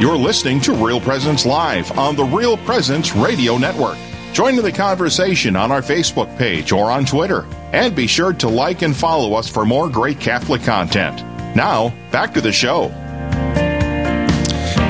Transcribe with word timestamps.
You're 0.00 0.16
listening 0.16 0.62
to 0.62 0.72
Real 0.72 0.98
Presence 0.98 1.44
Live 1.44 1.98
on 1.98 2.16
the 2.16 2.24
Real 2.24 2.56
Presence 2.56 3.14
Radio 3.14 3.58
Network. 3.58 3.98
Join 4.32 4.56
in 4.56 4.64
the 4.64 4.72
conversation 4.72 5.56
on 5.56 5.70
our 5.70 5.82
Facebook 5.82 6.38
page 6.38 6.72
or 6.72 6.90
on 6.90 7.04
Twitter. 7.04 7.44
And 7.74 7.94
be 7.94 8.06
sure 8.06 8.32
to 8.32 8.48
like 8.48 8.80
and 8.80 8.96
follow 8.96 9.34
us 9.34 9.46
for 9.46 9.66
more 9.66 9.90
great 9.90 10.18
Catholic 10.18 10.62
content. 10.62 11.18
Now, 11.54 11.92
back 12.10 12.32
to 12.32 12.40
the 12.40 12.50
show. 12.50 12.88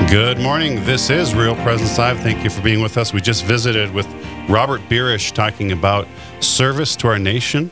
Good 0.09 0.39
morning. 0.39 0.75
This 0.85 1.09
is 1.09 1.35
Real 1.35 1.55
Presence 1.55 1.97
Live. 1.97 2.17
Thank 2.21 2.45
you 2.45 2.49
for 2.49 2.61
being 2.61 2.81
with 2.81 2.97
us. 2.97 3.11
We 3.11 3.19
just 3.19 3.43
visited 3.43 3.93
with 3.93 4.07
Robert 4.47 4.79
Beerish 4.87 5.33
talking 5.33 5.73
about 5.73 6.07
service 6.39 6.95
to 6.95 7.09
our 7.09 7.19
nation, 7.19 7.69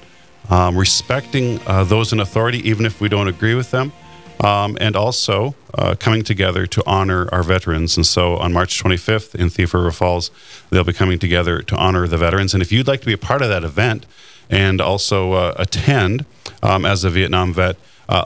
um, 0.50 0.78
respecting 0.78 1.62
uh, 1.68 1.86
those 1.86 2.12
in 2.12 2.20
authority, 2.20 2.68
even 2.68 2.86
if 2.86 3.00
we 3.00 3.08
don't 3.08 3.30
agree 3.30 3.56
with 3.56 3.72
them, 3.72 3.94
um, 4.40 4.78
and 4.80 4.96
also 4.96 5.56
uh, 5.74 5.96
coming 6.00 6.24
together 6.24 6.66
to 6.68 6.84
honor 6.86 7.28
our 7.32 7.44
veterans. 7.44 7.98
And 7.98 8.06
so 8.06 8.38
on 8.38 8.54
March 8.54 8.82
25th 8.82 9.36
in 9.36 9.50
Thief 9.50 9.74
River 9.74 9.92
Falls, 9.92 10.32
they'll 10.70 10.84
be 10.84 10.94
coming 10.94 11.20
together 11.20 11.62
to 11.62 11.76
honor 11.76 12.08
the 12.08 12.18
veterans. 12.18 12.54
And 12.54 12.64
if 12.64 12.72
you'd 12.72 12.88
like 12.88 13.02
to 13.02 13.06
be 13.06 13.14
a 13.14 13.18
part 13.18 13.42
of 13.42 13.50
that 13.50 13.64
event 13.64 14.06
and 14.50 14.82
also 14.82 15.34
uh, 15.34 15.54
attend 15.58 16.26
um, 16.64 16.86
as 16.86 17.04
a 17.04 17.10
Vietnam 17.10 17.54
vet, 17.54 17.76
uh, 18.08 18.26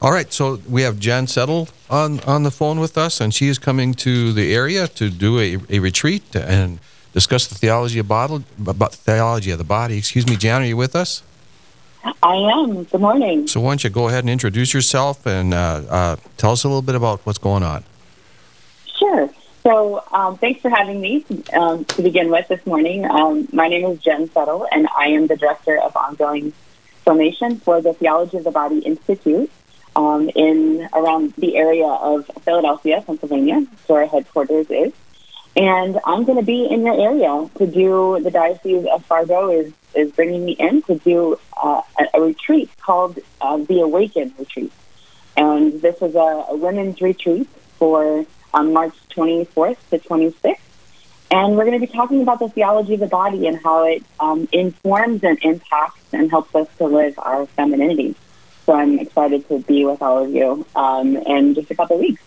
All 0.01 0.13
right, 0.13 0.31
so 0.31 0.61
we 0.69 0.83
have 0.83 0.97
Jan 0.97 1.27
Settle 1.27 1.67
on, 1.89 2.21
on 2.21 2.43
the 2.43 2.51
phone 2.51 2.79
with 2.79 2.97
us, 2.97 3.19
and 3.19 3.33
she 3.33 3.49
is 3.49 3.59
coming 3.59 3.93
to 3.95 4.31
the 4.31 4.55
area 4.55 4.87
to 4.87 5.09
do 5.09 5.39
a, 5.39 5.57
a 5.69 5.79
retreat 5.79 6.33
and 6.37 6.79
discuss 7.11 7.47
the 7.47 7.55
theology 7.55 7.99
of 7.99 8.07
body, 8.07 8.41
theology 8.91 9.51
of 9.51 9.57
the 9.57 9.65
body. 9.65 9.97
Excuse 9.97 10.25
me, 10.25 10.37
Jan, 10.37 10.61
are 10.61 10.65
you 10.65 10.77
with 10.77 10.95
us? 10.95 11.21
I 12.03 12.35
am. 12.35 12.83
Good 12.83 13.01
morning. 13.01 13.47
So 13.47 13.59
why 13.59 13.71
don't 13.71 13.83
you 13.83 13.89
go 13.89 14.07
ahead 14.07 14.23
and 14.23 14.29
introduce 14.29 14.73
yourself 14.73 15.25
and 15.25 15.53
uh, 15.53 15.81
uh, 15.89 16.15
tell 16.37 16.51
us 16.51 16.63
a 16.63 16.67
little 16.67 16.81
bit 16.81 16.95
about 16.95 17.19
what's 17.25 17.39
going 17.39 17.63
on? 17.63 17.83
Sure. 18.97 19.29
So 19.63 20.03
um, 20.11 20.37
thanks 20.37 20.61
for 20.61 20.69
having 20.69 21.01
me 21.01 21.25
um, 21.53 21.85
to 21.85 22.01
begin 22.01 22.31
with 22.31 22.47
this 22.47 22.65
morning. 22.65 23.05
Um, 23.05 23.47
my 23.51 23.67
name 23.67 23.85
is 23.85 23.99
Jen 23.99 24.29
Settle, 24.31 24.67
and 24.71 24.87
I 24.97 25.07
am 25.07 25.27
the 25.27 25.35
Director 25.35 25.77
of 25.77 25.95
Ongoing 25.95 26.53
Formation 27.03 27.57
for 27.59 27.81
the 27.81 27.93
Theology 27.93 28.37
of 28.37 28.45
the 28.45 28.51
Body 28.51 28.79
Institute 28.79 29.51
um, 29.95 30.29
in 30.35 30.87
around 30.93 31.33
the 31.37 31.57
area 31.57 31.87
of 31.87 32.29
Philadelphia, 32.41 33.03
Pennsylvania, 33.05 33.65
where 33.87 34.03
our 34.03 34.07
headquarters 34.07 34.69
is. 34.69 34.93
And 35.55 35.99
I'm 36.05 36.23
going 36.23 36.37
to 36.37 36.45
be 36.45 36.65
in 36.65 36.85
your 36.85 36.99
area 36.99 37.49
to 37.55 37.67
do 37.67 38.19
the 38.21 38.31
Diocese 38.31 38.85
of 38.85 39.03
Fargo 39.05 39.49
is 39.49 39.73
is 39.95 40.11
bringing 40.11 40.45
me 40.45 40.53
in 40.53 40.81
to 40.83 40.95
do 40.95 41.39
uh, 41.61 41.81
a, 41.99 42.17
a, 42.17 42.21
retreat 42.21 42.69
called 42.81 43.19
uh, 43.41 43.57
the 43.57 43.81
Awaken 43.81 44.33
Retreat. 44.37 44.71
And 45.35 45.81
this 45.81 46.01
is 46.01 46.15
a, 46.15 46.45
a 46.49 46.55
women's 46.55 47.01
retreat 47.01 47.47
for 47.77 48.25
on 48.53 48.73
March 48.73 48.95
24th 49.11 49.77
to 49.89 49.99
26th. 49.99 50.57
And 51.31 51.55
we're 51.55 51.65
going 51.65 51.79
to 51.79 51.85
be 51.85 51.91
talking 51.91 52.21
about 52.23 52.39
the 52.39 52.49
theology 52.49 52.95
of 52.95 53.01
the 53.01 53.07
body 53.07 53.45
and 53.45 53.59
how 53.61 53.85
it 53.85 54.03
um, 54.19 54.47
informs 54.51 55.23
and 55.23 55.37
impacts 55.43 56.01
and 56.11 56.29
helps 56.29 56.55
us 56.55 56.67
to 56.77 56.85
live 56.85 57.13
our 57.19 57.45
femininity. 57.45 58.15
So 58.65 58.73
I'm 58.73 58.97
excited 58.99 59.47
to 59.49 59.59
be 59.59 59.85
with 59.85 60.01
all 60.01 60.23
of 60.23 60.31
you 60.31 60.65
um, 60.75 61.17
in 61.17 61.53
just 61.53 61.69
a 61.69 61.75
couple 61.75 61.97
of 61.97 62.01
weeks. 62.01 62.21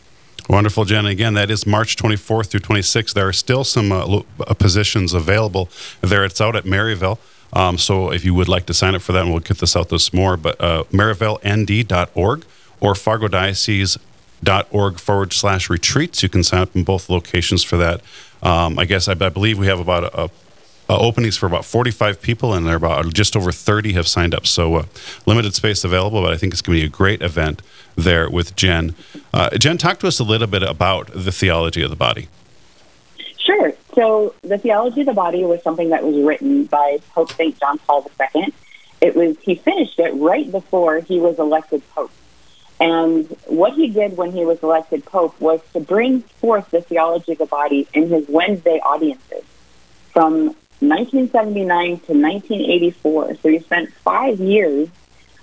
Wonderful, 0.49 0.85
Jen. 0.85 1.07
Again, 1.07 1.35
that 1.35 1.51
is 1.51 1.67
March 1.67 1.97
24th 1.97 2.49
through 2.49 2.61
26th. 2.61 3.15
There 3.15 3.27
are 3.27 3.33
still 3.33 3.65
some 3.65 3.93
uh, 3.93 4.23
uh, 4.41 4.55
positions 4.55 5.15
available 5.15 5.69
there. 6.01 6.25
It's 6.25 6.41
out 6.41 6.57
at 6.57 6.65
Maryvale. 6.65 7.19
Um, 7.53 7.79
so 7.79 8.11
if 8.11 8.25
you 8.25 8.35
would 8.35 8.49
like 8.49 8.67
to 8.67 8.75
sign 8.75 8.95
up 8.95 9.03
for 9.03 9.13
that, 9.13 9.23
and 9.23 9.31
we'll 9.31 9.41
get 9.41 9.59
this 9.59 9.77
out 9.77 9.91
this 9.91 10.13
more, 10.13 10.37
but 10.37 10.61
uh, 10.61 10.85
or 12.83 12.95
fargodiocese.org 12.95 14.99
forward 14.99 15.33
slash 15.33 15.71
retreats. 15.71 16.23
You 16.23 16.29
can 16.29 16.43
sign 16.43 16.63
up 16.63 16.75
in 16.75 16.83
both 16.83 17.09
locations 17.09 17.63
for 17.63 17.77
that. 17.77 18.01
Um, 18.43 18.79
I 18.79 18.87
guess 18.87 19.07
I, 19.07 19.13
I, 19.13 19.29
believe 19.29 19.59
we 19.59 19.69
have 19.69 19.79
about 19.79 20.05
a, 20.05 20.23
a 20.23 20.31
uh, 20.89 20.99
openings 20.99 21.37
for 21.37 21.47
about 21.47 21.65
45 21.65 22.21
people, 22.21 22.53
and 22.53 22.67
there 22.67 22.77
about 22.77 23.15
just 23.15 23.37
over 23.37 23.53
30 23.53 23.93
have 23.93 24.09
signed 24.09 24.35
up. 24.35 24.47
So 24.47 24.75
uh, 24.75 24.85
limited 25.27 25.55
space 25.55 25.85
available, 25.85 26.21
but 26.23 26.33
I 26.33 26.37
think 26.37 26.53
it's 26.53 26.61
going 26.61 26.77
to 26.77 26.83
be 26.83 26.87
a 26.87 26.91
great 26.91 27.23
event 27.23 27.63
there 27.95 28.29
with 28.29 28.57
Jen. 28.57 28.95
Uh, 29.33 29.51
Jen, 29.51 29.79
talk 29.79 30.01
to 30.01 30.09
us 30.09 30.19
a 30.19 30.25
little 30.25 30.49
bit 30.49 30.63
about 30.63 31.09
the 31.15 31.33
theology 31.33 31.83
of 31.83 31.91
the 31.91 31.97
body. 31.97 32.29
Sure. 33.39 33.73
So 33.95 34.35
the 34.43 34.59
theology 34.59 35.01
of 35.01 35.07
the 35.07 35.13
body 35.13 35.45
was 35.45 35.63
something 35.63 35.91
that 35.91 36.03
was 36.03 36.17
written 36.25 36.65
by 36.65 36.99
Pope 37.11 37.33
St. 37.33 37.59
John 37.59 37.79
Paul 37.79 38.11
II. 38.35 38.53
It 39.01 39.15
was 39.15 39.37
he 39.41 39.57
finished 39.57 39.99
it 39.99 40.13
right 40.15 40.51
before 40.51 41.01
he 41.01 41.19
was 41.19 41.39
elected 41.39 41.83
pope. 41.91 42.11
And 42.81 43.29
what 43.47 43.75
he 43.75 43.89
did 43.89 44.17
when 44.17 44.33
he 44.33 44.45
was 44.45 44.63
elected 44.63 45.05
pope 45.05 45.39
was 45.41 45.61
to 45.73 45.81
bring 45.81 46.23
forth 46.23 46.71
the 46.71 46.81
theology 46.81 47.33
of 47.33 47.39
the 47.39 47.47
body 47.47 47.87
in 47.93 48.09
his 48.09 48.29
Wednesday 48.29 48.81
audiences 48.81 49.45
from 50.13 50.47
1979 50.81 51.69
to 52.01 52.13
1984. 52.13 53.37
So 53.37 53.49
he 53.49 53.59
spent 53.61 53.93
five 53.93 54.41
years 54.41 54.89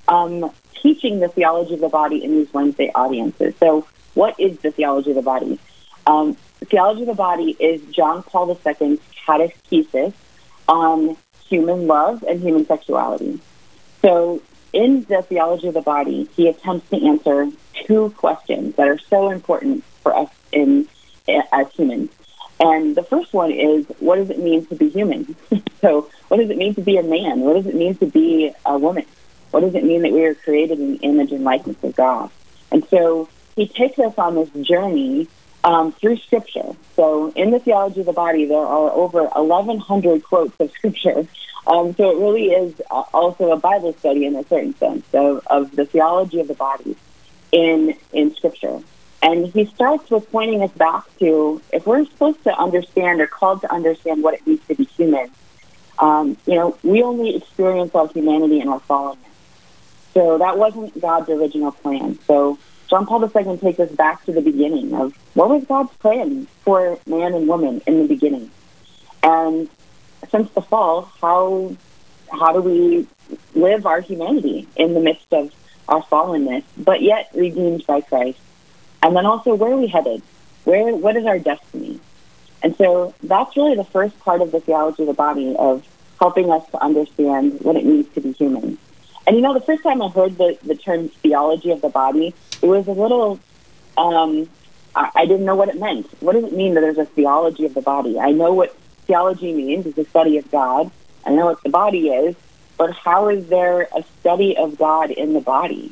um, 0.10 0.52
teaching 0.74 1.20
the 1.20 1.30
theology 1.30 1.76
of 1.76 1.82
the 1.82 1.90
body 1.90 2.24
in 2.24 2.32
these 2.32 2.54
Wednesday 2.54 2.92
audiences. 2.94 3.54
So, 3.60 3.88
what 4.16 4.38
is 4.40 4.60
the 4.60 4.72
theology 4.72 5.12
of 5.12 5.16
the 5.16 5.22
body? 5.22 5.60
Um, 6.08 6.36
theology 6.66 7.02
of 7.02 7.08
the 7.08 7.14
body 7.14 7.56
is 7.60 7.82
John 7.94 8.24
Paul 8.24 8.50
II's 8.50 9.00
catechesis 9.28 10.14
on 10.68 11.18
human 11.48 11.88
love 11.88 12.24
and 12.24 12.42
human 12.42 12.66
sexuality. 12.66 13.40
So, 14.02 14.42
in 14.72 15.04
the 15.10 15.24
theology 15.24 15.68
of 15.68 15.74
the 15.74 15.82
body, 15.82 16.30
he 16.36 16.48
attempts 16.48 16.90
to 16.90 17.08
answer 17.08 17.50
two 17.86 18.12
questions 18.18 18.76
that 18.76 18.88
are 18.88 19.00
so 19.00 19.32
important 19.32 19.84
for 20.04 20.16
us 20.16 20.30
in 20.52 20.88
as 21.52 21.72
humans. 21.74 22.12
And 22.60 22.96
the 22.96 23.04
first 23.04 23.34
one 23.34 23.52
is, 23.52 23.86
what 24.00 24.18
does 24.18 24.30
it 24.30 24.40
mean 24.40 24.66
to 24.68 24.76
be 24.76 24.90
human? 24.90 25.36
so, 25.82 26.10
what 26.28 26.38
does 26.38 26.50
it 26.50 26.58
mean 26.58 26.76
to 26.76 26.82
be 26.82 26.98
a 26.98 27.04
man? 27.04 27.40
What 27.42 27.54
does 27.54 27.68
it 27.68 27.76
mean 27.76 27.96
to 27.96 28.06
be 28.06 28.52
a 28.66 28.78
woman? 28.78 29.06
What 29.52 29.62
does 29.62 29.76
it 29.76 29.84
mean 29.84 30.04
that 30.04 30.12
we 30.12 30.26
are 30.26 30.36
created 30.36 30.80
in 30.80 30.94
the 30.94 30.98
image 30.98 31.32
and 31.32 31.44
likeness 31.44 31.78
of 31.84 31.96
God? 31.96 32.30
And 32.72 32.88
so, 32.90 33.30
he 33.56 33.68
takes 33.68 33.98
us 34.00 34.14
on 34.18 34.36
this 34.36 34.50
journey 34.68 35.28
um, 35.64 35.92
through 35.94 36.18
Scripture. 36.18 36.76
So, 36.96 37.32
in 37.36 37.52
the 37.52 37.60
theology 37.60 38.02
of 38.02 38.06
the 38.06 38.14
body, 38.14 38.46
there 38.46 38.58
are 38.58 38.92
over 38.92 39.26
1,100 39.26 40.24
quotes 40.24 40.56
of 40.60 40.72
Scripture. 40.72 41.28
Um, 41.68 41.94
so, 41.96 42.12
it 42.12 42.22
really 42.22 42.48
is 42.48 42.82
uh, 42.90 43.04
also 43.14 43.52
a 43.52 43.58
Bible 43.58 43.94
study 43.94 44.26
in 44.26 44.36
a 44.36 44.44
certain 44.46 44.76
sense 44.78 45.06
of, 45.14 45.46
of 45.48 45.76
the 45.76 45.86
theology 45.86 46.40
of 46.40 46.48
the 46.48 46.54
body 46.54 46.96
in 47.52 47.96
in 48.14 48.34
Scripture. 48.36 48.82
And 49.22 49.48
he 49.48 49.66
starts 49.66 50.10
with 50.10 50.32
pointing 50.32 50.62
us 50.62 50.72
back 50.72 51.04
to 51.20 51.62
if 51.74 51.86
we're 51.86 52.06
supposed 52.06 52.44
to 52.44 52.58
understand 52.58 53.20
or 53.20 53.28
called 53.28 53.62
to 53.62 53.74
understand 53.74 54.24
what 54.24 54.34
it 54.36 54.48
means 54.48 54.66
to 54.68 54.76
be 54.76 54.86
human, 54.86 55.30
um, 56.00 56.38
you 56.46 56.56
know, 56.56 56.78
we 56.84 57.04
only 57.04 57.36
experience 57.36 57.94
our 57.94 58.08
humanity 58.08 58.62
and 58.62 58.70
our 58.70 58.80
fallenness. 58.82 59.18
So 60.14 60.38
that 60.38 60.58
wasn't 60.58 61.00
God's 61.00 61.30
original 61.30 61.72
plan. 61.72 62.18
So 62.26 62.58
John 62.90 63.06
Paul 63.06 63.24
II 63.24 63.58
takes 63.58 63.80
us 63.80 63.92
back 63.92 64.26
to 64.26 64.32
the 64.32 64.42
beginning 64.42 64.94
of 64.94 65.14
what 65.36 65.50
was 65.50 65.64
God's 65.66 65.94
plan 65.98 66.48
for 66.62 66.98
man 67.06 67.34
and 67.34 67.48
woman 67.48 67.82
in 67.86 68.00
the 68.02 68.08
beginning. 68.08 68.50
And 69.22 69.70
since 70.30 70.50
the 70.52 70.62
fall, 70.62 71.12
how 71.22 71.76
how 72.32 72.54
do 72.54 72.62
we 72.62 73.08
live 73.54 73.86
our 73.86 74.02
humanity 74.02 74.68
in 74.76 74.94
the 74.94 75.00
midst 75.00 75.32
of 75.34 75.54
our 75.88 76.04
fallenness, 76.04 76.64
but 76.78 77.02
yet 77.02 77.30
redeemed 77.34 77.86
by 77.86 78.02
Christ? 78.02 78.40
And 79.02 79.16
then 79.16 79.26
also, 79.26 79.54
where 79.54 79.72
are 79.74 79.78
we 79.78 79.88
headed? 79.88 80.22
Where, 80.64 80.94
what 80.94 81.16
is 81.16 81.26
our 81.26 81.40
destiny? 81.40 82.00
And 82.62 82.76
so 82.76 83.14
that's 83.24 83.56
really 83.56 83.76
the 83.76 83.86
first 83.86 84.20
part 84.20 84.42
of 84.42 84.52
the 84.52 84.60
theology 84.60 85.04
of 85.04 85.08
the 85.08 85.14
body 85.14 85.56
of 85.58 85.88
helping 86.20 86.52
us 86.52 86.68
to 86.72 86.84
understand 86.84 87.62
what 87.62 87.76
it 87.76 87.86
means 87.86 88.08
to 88.14 88.22
be 88.22 88.34
human. 88.34 88.78
And 89.28 89.36
you 89.36 89.42
know, 89.42 89.54
the 89.54 89.62
first 89.62 89.84
time 89.84 90.02
I 90.02 90.10
heard 90.10 90.38
the, 90.38 90.58
the 90.64 90.76
term 90.76 91.10
theology 91.10 91.72
of 91.72 91.82
the 91.82 91.90
body, 91.90 92.34
it 92.62 92.66
was 92.66 92.88
a 92.88 92.92
little, 92.92 93.40
um, 93.98 94.50
I, 94.96 95.12
I 95.16 95.26
didn't 95.26 95.46
know 95.46 95.56
what 95.56 95.70
it 95.70 95.80
meant. 95.80 96.08
What 96.22 96.34
does 96.34 96.46
it 96.46 96.54
mean 96.54 96.74
that 96.74 96.82
there's 96.82 96.98
a 96.98 97.06
theology 97.06 97.66
of 97.66 97.74
the 97.74 97.82
body? 97.82 98.20
I 98.20 98.32
know 98.32 98.54
what 98.54 98.76
theology 99.06 99.54
means, 99.54 99.86
it's 99.86 99.98
a 99.98 100.06
study 100.06 100.38
of 100.38 100.50
God. 100.52 100.92
I 101.26 101.32
know 101.32 101.46
what 101.46 101.62
the 101.64 101.70
body 101.70 102.10
is, 102.10 102.36
but 102.78 102.92
how 102.94 103.30
is 103.30 103.48
there 103.48 103.88
a 103.96 104.04
study 104.20 104.56
of 104.58 104.78
God 104.78 105.12
in 105.12 105.34
the 105.34 105.42
body? 105.42 105.92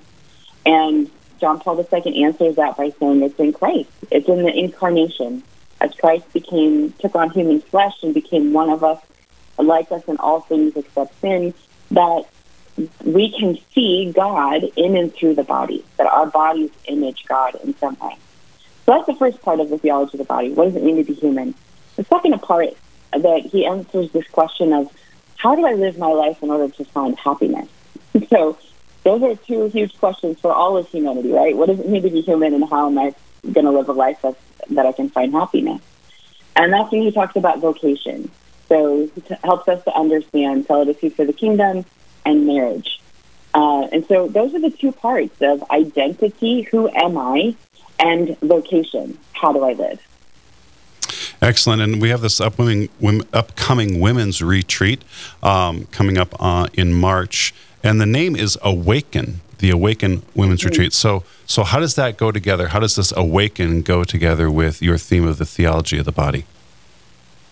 And 0.65 1.09
John 1.39 1.59
Paul 1.59 1.79
II 1.79 2.23
answers 2.23 2.55
that 2.55 2.77
by 2.77 2.91
saying 2.99 3.21
it's 3.21 3.39
in 3.39 3.53
Christ. 3.53 3.89
It's 4.09 4.27
in 4.27 4.43
the 4.43 4.53
incarnation. 4.53 5.43
as 5.79 5.93
Christ 5.95 6.31
became 6.33 6.91
took 6.93 7.15
on 7.15 7.29
human 7.29 7.61
flesh 7.61 7.93
and 8.01 8.13
became 8.13 8.53
one 8.53 8.69
of 8.69 8.83
us, 8.83 8.99
like 9.57 9.91
us 9.91 10.03
in 10.07 10.17
all 10.17 10.41
things 10.41 10.75
except 10.75 11.19
sin, 11.21 11.53
that 11.91 12.23
we 13.03 13.31
can 13.31 13.57
see 13.73 14.11
God 14.13 14.63
in 14.75 14.95
and 14.95 15.13
through 15.13 15.35
the 15.35 15.43
body, 15.43 15.83
that 15.97 16.07
our 16.07 16.27
bodies 16.27 16.71
image 16.85 17.25
God 17.27 17.55
in 17.63 17.75
some 17.77 17.97
way. 17.99 18.17
So 18.85 18.93
that's 18.93 19.07
the 19.07 19.15
first 19.15 19.41
part 19.41 19.59
of 19.59 19.69
the 19.69 19.77
theology 19.77 20.11
of 20.13 20.19
the 20.19 20.25
body. 20.25 20.51
What 20.51 20.65
does 20.65 20.75
it 20.75 20.83
mean 20.83 20.97
to 20.97 21.03
be 21.03 21.13
human? 21.13 21.55
The 21.95 22.03
second 22.03 22.41
part 22.41 22.69
that 23.11 23.45
he 23.51 23.65
answers 23.65 24.11
this 24.11 24.27
question 24.27 24.73
of 24.73 24.91
how 25.37 25.55
do 25.55 25.65
I 25.65 25.73
live 25.73 25.97
my 25.97 26.07
life 26.07 26.41
in 26.41 26.49
order 26.49 26.71
to 26.73 26.85
find 26.85 27.17
happiness? 27.17 27.69
So 28.29 28.57
those 29.03 29.21
are 29.21 29.35
two 29.35 29.67
huge 29.67 29.97
questions 29.99 30.39
for 30.39 30.51
all 30.51 30.77
of 30.77 30.89
humanity, 30.89 31.31
right? 31.31 31.55
What 31.55 31.67
does 31.67 31.79
it 31.79 31.87
mean 31.87 32.01
to 32.01 32.09
be 32.09 32.21
human 32.21 32.53
and 32.53 32.67
how 32.67 32.87
am 32.87 32.97
I 32.97 33.13
going 33.51 33.65
to 33.65 33.71
live 33.71 33.87
a 33.89 33.93
life 33.93 34.21
that, 34.21 34.35
that 34.71 34.85
I 34.85 34.91
can 34.91 35.09
find 35.09 35.31
happiness? 35.33 35.81
And 36.55 36.73
that's 36.73 36.91
when 36.91 37.03
he 37.03 37.11
talks 37.11 37.35
about 37.35 37.59
vocation. 37.59 38.29
So 38.67 39.09
he 39.13 39.35
helps 39.43 39.67
us 39.69 39.83
to 39.85 39.95
understand 39.95 40.65
celibacy 40.65 41.09
for 41.09 41.25
the 41.25 41.33
kingdom 41.33 41.85
and 42.27 42.45
marriage. 42.45 43.01
Uh, 43.53 43.87
and 43.91 44.05
so 44.05 44.27
those 44.27 44.53
are 44.53 44.59
the 44.59 44.69
two 44.69 44.91
parts 44.91 45.41
of 45.41 45.63
identity, 45.71 46.61
who 46.63 46.89
am 46.89 47.17
I, 47.17 47.55
and 47.99 48.37
vocation, 48.41 49.17
how 49.31 49.53
do 49.53 49.63
I 49.63 49.73
live? 49.73 50.05
Excellent. 51.41 51.81
And 51.81 52.01
we 52.01 52.09
have 52.09 52.21
this 52.21 52.41
upcoming, 52.41 52.89
upcoming 53.33 53.99
women's 54.01 54.41
retreat 54.41 55.03
um, 55.41 55.85
coming 55.85 56.17
up 56.17 56.35
uh, 56.39 56.67
in 56.73 56.93
March. 56.93 57.53
And 57.81 58.01
the 58.01 58.05
name 58.05 58.35
is 58.35 58.57
Awaken, 58.61 59.41
the 59.59 59.69
Awaken 59.69 60.23
Women's 60.35 60.59
mm-hmm. 60.59 60.69
Retreat. 60.69 60.93
So, 60.93 61.23
so 61.45 61.63
how 61.63 61.79
does 61.79 61.95
that 61.95 62.17
go 62.17 62.31
together? 62.31 62.69
How 62.69 62.79
does 62.79 62.95
this 62.95 63.13
Awaken 63.15 63.83
go 63.83 64.03
together 64.03 64.51
with 64.51 64.81
your 64.81 64.97
theme 64.97 65.25
of 65.25 65.37
the 65.37 65.45
theology 65.45 65.97
of 65.97 66.05
the 66.05 66.11
body? 66.11 66.45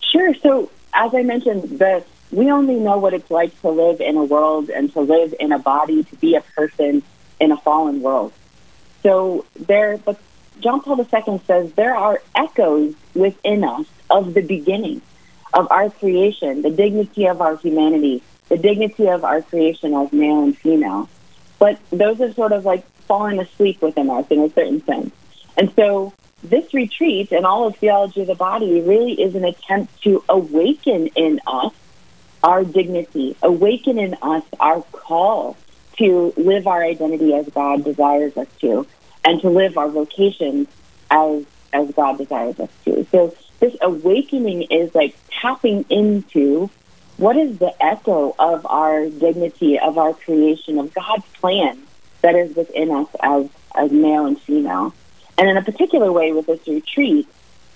Sure. 0.00 0.34
So, 0.34 0.70
as 0.92 1.14
I 1.14 1.22
mentioned, 1.22 1.78
the 1.78 2.04
we 2.30 2.50
only 2.50 2.76
know 2.76 2.98
what 2.98 3.14
it's 3.14 3.30
like 3.30 3.58
to 3.62 3.70
live 3.70 4.00
in 4.00 4.16
a 4.16 4.24
world 4.24 4.70
and 4.70 4.92
to 4.92 5.00
live 5.00 5.34
in 5.38 5.52
a 5.52 5.58
body, 5.58 6.04
to 6.04 6.16
be 6.16 6.34
a 6.34 6.40
person 6.40 7.02
in 7.40 7.52
a 7.52 7.56
fallen 7.56 8.00
world. 8.00 8.32
So 9.02 9.44
there, 9.54 9.98
but 9.98 10.18
John 10.60 10.80
Paul 10.80 10.98
II 10.98 11.40
says 11.46 11.72
there 11.72 11.94
are 11.94 12.20
echoes 12.34 12.94
within 13.14 13.62
us 13.62 13.86
of 14.10 14.34
the 14.34 14.42
beginning 14.42 15.02
of 15.54 15.70
our 15.70 15.90
creation, 15.90 16.62
the 16.62 16.70
dignity 16.70 17.26
of 17.26 17.40
our 17.40 17.56
humanity, 17.56 18.22
the 18.48 18.58
dignity 18.58 19.08
of 19.08 19.24
our 19.24 19.42
creation 19.42 19.94
as 19.94 20.12
male 20.12 20.42
and 20.42 20.56
female. 20.56 21.08
But 21.58 21.78
those 21.90 22.20
are 22.20 22.32
sort 22.32 22.52
of 22.52 22.64
like 22.64 22.86
falling 23.06 23.38
asleep 23.38 23.80
within 23.80 24.10
us 24.10 24.26
in 24.30 24.40
a 24.40 24.50
certain 24.50 24.84
sense. 24.84 25.14
And 25.56 25.72
so 25.74 26.12
this 26.42 26.74
retreat 26.74 27.32
and 27.32 27.46
all 27.46 27.66
of 27.66 27.76
theology 27.76 28.22
of 28.22 28.26
the 28.26 28.34
body 28.34 28.80
really 28.80 29.20
is 29.20 29.34
an 29.34 29.44
attempt 29.44 30.02
to 30.02 30.22
awaken 30.28 31.08
in 31.08 31.40
us 31.46 31.72
our 32.46 32.62
dignity, 32.62 33.36
awaken 33.42 33.98
in 33.98 34.14
us 34.22 34.44
our 34.60 34.80
call 34.92 35.56
to 35.98 36.32
live 36.36 36.68
our 36.68 36.82
identity 36.82 37.34
as 37.34 37.48
God 37.48 37.82
desires 37.82 38.36
us 38.36 38.46
to, 38.60 38.86
and 39.24 39.40
to 39.40 39.50
live 39.50 39.76
our 39.76 39.88
vocation 39.88 40.68
as 41.10 41.44
as 41.72 41.90
God 41.90 42.16
desires 42.16 42.58
us 42.60 42.70
to. 42.84 43.04
So 43.10 43.34
this 43.58 43.76
awakening 43.82 44.62
is 44.62 44.94
like 44.94 45.16
tapping 45.42 45.84
into 45.90 46.70
what 47.16 47.36
is 47.36 47.58
the 47.58 47.74
echo 47.84 48.34
of 48.38 48.64
our 48.66 49.06
dignity, 49.08 49.78
of 49.78 49.98
our 49.98 50.14
creation, 50.14 50.78
of 50.78 50.94
God's 50.94 51.26
plan 51.40 51.82
that 52.22 52.36
is 52.36 52.54
within 52.54 52.92
us 52.92 53.08
as 53.20 53.48
as 53.74 53.90
male 53.90 54.24
and 54.26 54.40
female. 54.40 54.94
And 55.36 55.48
in 55.50 55.56
a 55.56 55.62
particular 55.62 56.12
way 56.12 56.32
with 56.32 56.46
this 56.46 56.64
retreat, 56.68 57.26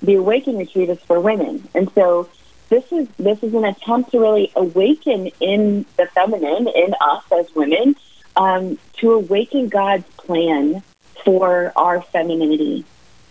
the 0.00 0.14
awakening 0.14 0.58
retreat 0.58 0.90
is 0.90 1.00
for 1.00 1.18
women. 1.18 1.68
And 1.74 1.90
so 1.92 2.28
this 2.70 2.90
is 2.92 3.08
this 3.18 3.42
is 3.42 3.52
an 3.52 3.64
attempt 3.64 4.12
to 4.12 4.20
really 4.20 4.50
awaken 4.56 5.26
in 5.40 5.84
the 5.96 6.06
feminine, 6.06 6.68
in 6.68 6.94
us 7.00 7.24
as 7.32 7.54
women, 7.54 7.96
um, 8.36 8.78
to 8.98 9.12
awaken 9.12 9.68
God's 9.68 10.08
plan 10.16 10.82
for 11.24 11.72
our 11.74 12.00
femininity, 12.00 12.84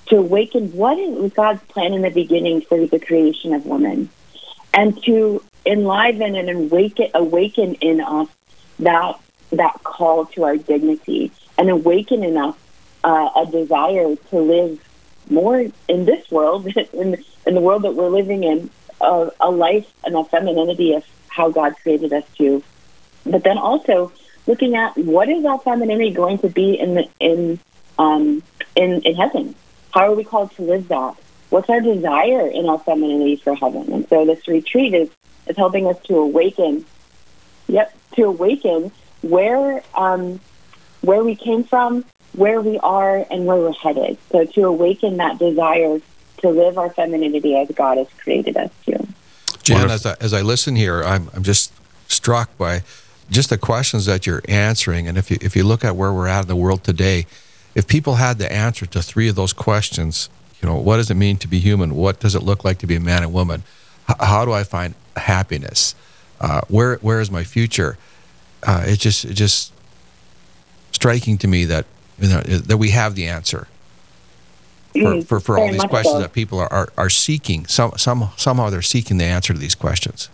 to 0.08 0.18
awaken 0.18 0.74
what 0.74 1.00
is 1.00 1.34
God's 1.34 1.64
plan 1.64 1.94
in 1.94 2.02
the 2.02 2.10
beginning 2.10 2.62
for 2.62 2.86
the 2.86 3.00
creation 3.00 3.54
of 3.54 3.66
woman, 3.66 4.10
and 4.74 5.02
to 5.04 5.42
enliven 5.66 6.36
and 6.36 6.50
awaken, 6.50 7.10
awaken 7.14 7.76
in 7.76 8.02
us 8.02 8.28
that 8.80 9.20
that 9.52 9.82
call 9.84 10.26
to 10.26 10.44
our 10.44 10.58
dignity, 10.58 11.32
and 11.58 11.70
awaken 11.70 12.24
in 12.26 12.36
us 12.36 12.56
uh, 13.06 13.30
a 13.38 13.46
desire 13.50 14.18
to 14.18 14.38
live 14.38 14.86
more 15.30 15.66
in 15.88 16.06
this 16.06 16.30
world, 16.30 16.68
in, 16.94 17.24
in 17.48 17.56
the 17.56 17.62
world 17.62 17.84
that 17.84 17.96
we're 17.96 18.10
living 18.10 18.44
in, 18.44 18.70
uh, 19.01 19.30
a 19.40 19.50
life 19.50 19.88
and 20.04 20.16
a 20.16 20.24
femininity 20.24 20.94
of 20.94 21.04
how 21.28 21.50
God 21.50 21.75
created 21.81 22.13
us 22.13 22.24
to. 22.38 22.63
But 23.25 23.44
then 23.44 23.57
also 23.57 24.12
looking 24.48 24.75
at 24.75 24.98
what 24.98 25.30
is 25.30 25.46
our 25.46 25.60
femininity 25.60 26.12
going 26.12 26.40
to 26.40 26.50
be 26.50 26.80
in 26.80 26.96
the 26.96 27.10
in 27.19 27.60
um, 27.98 28.44
in, 28.75 29.01
in 29.01 29.16
heaven. 29.16 29.56
How 29.94 30.12
are 30.12 30.16
we 30.16 30.24
called 30.24 30.51
to 30.56 30.62
live 30.62 30.88
that? 30.88 31.16
What's 31.50 31.69
our 31.69 31.81
desire 31.81 32.48
in 32.48 32.69
our 32.69 32.80
femininity 32.80 33.38
for 33.38 33.56
heaven? 33.56 33.92
And 33.92 34.07
so 34.07 34.25
this 34.25 34.48
retreat 34.48 34.94
is, 34.94 35.10
is 35.48 35.57
helping 35.57 35.88
us 35.88 35.98
to 36.04 36.18
awaken, 36.18 36.86
yep, 37.68 37.95
to 38.13 38.24
awaken 38.24 38.92
where 39.22 39.84
um, 39.95 40.40
where 41.02 41.24
we 41.24 41.36
came 41.36 41.63
from, 41.63 42.06
where 42.34 42.62
we 42.62 42.78
are, 42.80 43.25
and 43.31 43.45
where 43.45 43.57
we're 43.57 43.74
headed. 43.74 44.18
So 44.31 44.45
to 44.45 44.66
awaken 44.66 45.18
that 45.18 45.40
desire 45.40 46.00
to 46.40 46.50
live 46.50 46.78
our 46.78 46.90
femininity 46.90 47.56
as 47.58 47.70
God 47.70 47.98
has 47.98 48.08
created 48.18 48.58
us 48.58 48.72
to. 48.86 49.08
Jan, 49.64 49.90
as 49.92 50.06
I, 50.06 50.16
as 50.20 50.34
I 50.34 50.42
listen 50.42 50.76
here, 50.76 51.04
I'm, 51.04 51.30
I'm 51.34 51.44
just 51.44 51.72
struck 52.08 52.56
by 52.58 52.84
just 53.30 53.50
the 53.50 53.58
questions 53.58 54.06
that 54.06 54.26
you're 54.26 54.42
answering. 54.48 55.08
And 55.08 55.18
if 55.18 55.30
you, 55.30 55.38
if 55.42 55.56
you 55.56 55.64
look 55.64 55.86
at 55.86 55.96
where 55.96 56.12
we're 56.12 56.28
at 56.28 56.44
in 56.44 56.48
the 56.48 56.56
world 56.56 56.84
today, 56.84 57.26
if 57.76 57.88
people 57.88 58.16
had 58.16 58.38
the 58.38 58.52
answer 58.52 58.86
to 58.88 59.02
three 59.02 59.30
of 59.30 59.36
those 59.36 59.54
questions, 59.54 60.30
you 60.62 60.68
know, 60.68 60.76
what 60.76 60.98
does 60.98 61.10
it 61.12 61.16
mean 61.16 61.38
to 61.38 61.48
be 61.48 61.60
human? 61.60 61.96
What 61.96 62.20
does 62.20 62.36
it 62.36 62.44
look 62.44 62.64
like 62.64 62.80
to 62.80 62.88
be 62.88 62.96
a 62.96 63.00
man 63.00 63.24
and 63.24 63.32
woman? 63.32 63.64
H- 64.10 64.18
how 64.20 64.44
do 64.44 64.52
I 64.52 64.64
find 64.64 64.96
happiness? 65.16 65.96
Uh, 66.42 66.62
where 66.68 66.96
where 66.98 67.20
is 67.22 67.30
my 67.30 67.44
future? 67.44 67.98
Uh, 68.64 68.84
it's 68.86 69.02
just 69.02 69.26
it's 69.26 69.36
just 69.36 69.74
striking 70.92 71.38
to 71.38 71.48
me 71.48 71.66
that 71.66 71.86
you 72.18 72.30
know 72.30 72.42
that 72.42 72.78
we 72.78 72.90
have 72.90 73.16
the 73.16 73.28
answer 73.28 73.68
for, 74.94 75.22
for, 75.22 75.40
for 75.40 75.60
all 75.60 75.72
these 75.72 75.84
questions 75.84 76.16
so. 76.16 76.22
that 76.22 76.34
people 76.34 76.60
are, 76.60 76.72
are, 76.72 76.90
are 76.98 77.10
seeking. 77.10 77.66
Some, 77.68 77.94
some, 77.98 78.30
somehow 78.38 78.69
they're 78.69 78.81
seeking 78.81 79.18
the 79.18 79.26
answer 79.26 79.54
to 79.54 79.60
these 79.60 79.76
questions. 79.76 80.30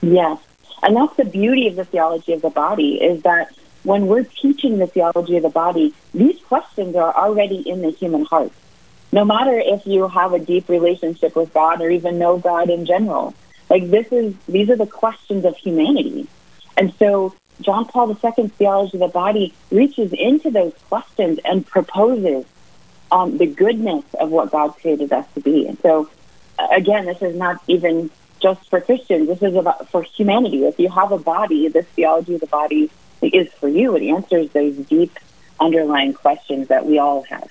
Yes. 0.00 0.38
And 0.82 0.96
that's 0.96 1.16
the 1.16 1.24
beauty 1.24 1.66
of 1.66 1.76
the 1.76 1.84
theology 1.84 2.32
of 2.32 2.42
the 2.42 2.50
body 2.50 3.02
is 3.02 3.22
that 3.22 3.52
when 3.82 4.06
we're 4.06 4.24
teaching 4.24 4.78
the 4.78 4.86
theology 4.86 5.36
of 5.36 5.42
the 5.42 5.48
body, 5.48 5.94
these 6.14 6.38
questions 6.42 6.94
are 6.94 7.14
already 7.14 7.68
in 7.68 7.82
the 7.82 7.90
human 7.90 8.24
heart. 8.24 8.52
No 9.10 9.24
matter 9.24 9.58
if 9.58 9.86
you 9.86 10.06
have 10.08 10.32
a 10.32 10.38
deep 10.38 10.68
relationship 10.68 11.34
with 11.34 11.52
God 11.54 11.80
or 11.80 11.90
even 11.90 12.18
know 12.18 12.38
God 12.38 12.70
in 12.70 12.84
general, 12.84 13.34
like 13.70 13.90
this 13.90 14.06
is 14.12 14.34
these 14.46 14.68
are 14.70 14.76
the 14.76 14.86
questions 14.86 15.44
of 15.44 15.56
humanity. 15.56 16.26
And 16.76 16.92
so 16.98 17.34
John 17.60 17.86
Paul 17.86 18.10
II's 18.10 18.50
theology 18.52 18.96
of 18.96 19.00
the 19.00 19.08
body 19.08 19.54
reaches 19.70 20.12
into 20.12 20.50
those 20.50 20.74
questions 20.88 21.38
and 21.44 21.66
proposes 21.66 22.44
um, 23.10 23.38
the 23.38 23.46
goodness 23.46 24.04
of 24.14 24.30
what 24.30 24.50
God 24.50 24.76
created 24.76 25.12
us 25.12 25.26
to 25.34 25.40
be. 25.40 25.66
And 25.66 25.78
so, 25.80 26.10
again, 26.72 27.06
this 27.06 27.22
is 27.22 27.36
not 27.36 27.62
even 27.66 28.10
just 28.40 28.68
for 28.68 28.80
Christians. 28.80 29.28
This 29.28 29.42
is 29.42 29.54
about 29.54 29.88
for 29.90 30.02
humanity. 30.02 30.64
If 30.64 30.78
you 30.78 30.88
have 30.90 31.12
a 31.12 31.18
body, 31.18 31.68
this 31.68 31.86
theology 31.86 32.34
of 32.34 32.40
the 32.40 32.46
body 32.46 32.90
is 33.22 33.52
for 33.54 33.68
you. 33.68 33.96
It 33.96 34.02
answers 34.08 34.50
those 34.50 34.76
deep 34.76 35.18
underlying 35.60 36.14
questions 36.14 36.68
that 36.68 36.86
we 36.86 36.98
all 36.98 37.22
have. 37.22 37.50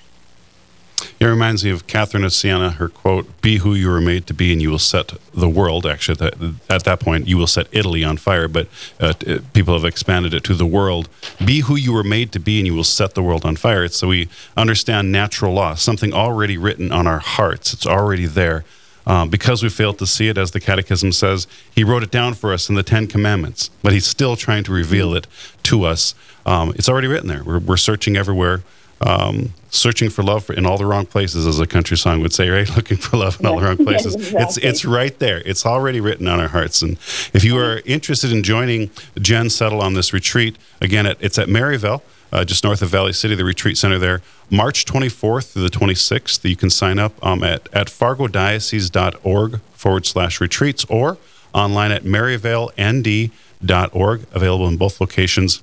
It 1.19 1.25
reminds 1.25 1.63
me 1.63 1.71
of 1.71 1.87
Catherine 1.87 2.23
of 2.23 2.33
Siena, 2.33 2.71
her 2.71 2.89
quote, 2.89 3.41
Be 3.41 3.57
who 3.57 3.73
you 3.73 3.89
were 3.89 4.01
made 4.01 4.27
to 4.27 4.33
be, 4.33 4.51
and 4.51 4.61
you 4.61 4.69
will 4.69 4.79
set 4.79 5.13
the 5.33 5.49
world. 5.49 5.85
Actually, 5.85 6.25
at 6.25 6.39
that, 6.39 6.53
at 6.69 6.83
that 6.85 6.99
point, 6.99 7.27
you 7.27 7.37
will 7.37 7.47
set 7.47 7.67
Italy 7.71 8.03
on 8.03 8.17
fire, 8.17 8.47
but 8.47 8.67
uh, 8.99 9.13
people 9.53 9.73
have 9.73 9.85
expanded 9.85 10.33
it 10.33 10.43
to 10.45 10.53
the 10.53 10.65
world. 10.65 11.09
Be 11.43 11.61
who 11.61 11.75
you 11.75 11.93
were 11.93 12.03
made 12.03 12.31
to 12.33 12.39
be, 12.39 12.59
and 12.59 12.67
you 12.67 12.73
will 12.73 12.83
set 12.83 13.15
the 13.15 13.23
world 13.23 13.45
on 13.45 13.55
fire. 13.55 13.87
So 13.87 14.07
we 14.07 14.29
understand 14.55 15.11
natural 15.11 15.53
law, 15.53 15.75
something 15.75 16.13
already 16.13 16.57
written 16.57 16.91
on 16.91 17.07
our 17.07 17.19
hearts. 17.19 17.73
It's 17.73 17.85
already 17.85 18.25
there. 18.25 18.63
Um, 19.05 19.29
because 19.29 19.63
we 19.63 19.69
failed 19.69 19.99
to 19.99 20.05
see 20.05 20.27
it, 20.27 20.37
as 20.37 20.51
the 20.51 20.59
Catechism 20.59 21.13
says, 21.13 21.47
he 21.73 21.83
wrote 21.83 22.03
it 22.03 22.11
down 22.11 22.33
for 22.33 22.51
us 22.51 22.67
in 22.67 22.75
the 22.75 22.83
Ten 22.83 23.07
Commandments, 23.07 23.69
but 23.81 23.93
he's 23.93 24.05
still 24.05 24.35
trying 24.35 24.65
to 24.65 24.73
reveal 24.73 25.15
it 25.15 25.27
to 25.63 25.85
us. 25.85 26.13
Um, 26.45 26.73
it's 26.75 26.89
already 26.89 27.07
written 27.07 27.29
there. 27.29 27.41
We're, 27.43 27.59
we're 27.59 27.77
searching 27.77 28.17
everywhere 28.17 28.63
um, 29.01 29.53
searching 29.69 30.09
for 30.09 30.23
love 30.23 30.49
in 30.49 30.65
all 30.65 30.77
the 30.77 30.85
wrong 30.85 31.05
places, 31.05 31.45
as 31.45 31.59
a 31.59 31.67
country 31.67 31.97
song 31.97 32.21
would 32.21 32.33
say, 32.33 32.49
right? 32.49 32.67
Looking 32.75 32.97
for 32.97 33.17
love 33.17 33.39
in 33.39 33.45
all 33.45 33.59
the 33.59 33.65
wrong 33.65 33.77
places. 33.85 34.15
exactly. 34.15 34.43
It's 34.43 34.57
it's 34.57 34.85
right 34.85 35.17
there. 35.19 35.41
It's 35.45 35.65
already 35.65 35.99
written 36.01 36.27
on 36.27 36.39
our 36.39 36.47
hearts. 36.47 36.81
And 36.81 36.93
if 37.33 37.43
you 37.43 37.57
are 37.57 37.81
interested 37.85 38.31
in 38.31 38.43
joining 38.43 38.89
Jen 39.19 39.49
Settle 39.49 39.81
on 39.81 39.93
this 39.93 40.13
retreat, 40.13 40.57
again, 40.81 41.05
it's 41.19 41.37
at 41.37 41.47
Maryvale. 41.49 42.01
uh, 42.31 42.43
just 42.43 42.63
north 42.63 42.81
of 42.81 42.89
Valley 42.89 43.13
City, 43.13 43.35
the 43.35 43.45
retreat 43.45 43.77
center 43.77 43.99
there. 43.99 44.21
March 44.49 44.85
24th 44.85 45.51
through 45.53 45.63
the 45.63 45.69
26th, 45.69 46.43
you 46.49 46.55
can 46.57 46.69
sign 46.69 46.99
up 46.99 47.13
um, 47.25 47.43
at, 47.43 47.67
at 47.73 47.87
fargodiocese.org 47.87 49.59
forward 49.73 50.05
slash 50.05 50.41
retreats 50.41 50.85
or 50.89 51.17
online 51.53 51.91
at 51.91 52.03
maryvaleND.org, 52.03 54.25
available 54.33 54.67
in 54.67 54.77
both 54.77 54.99
locations 55.01 55.61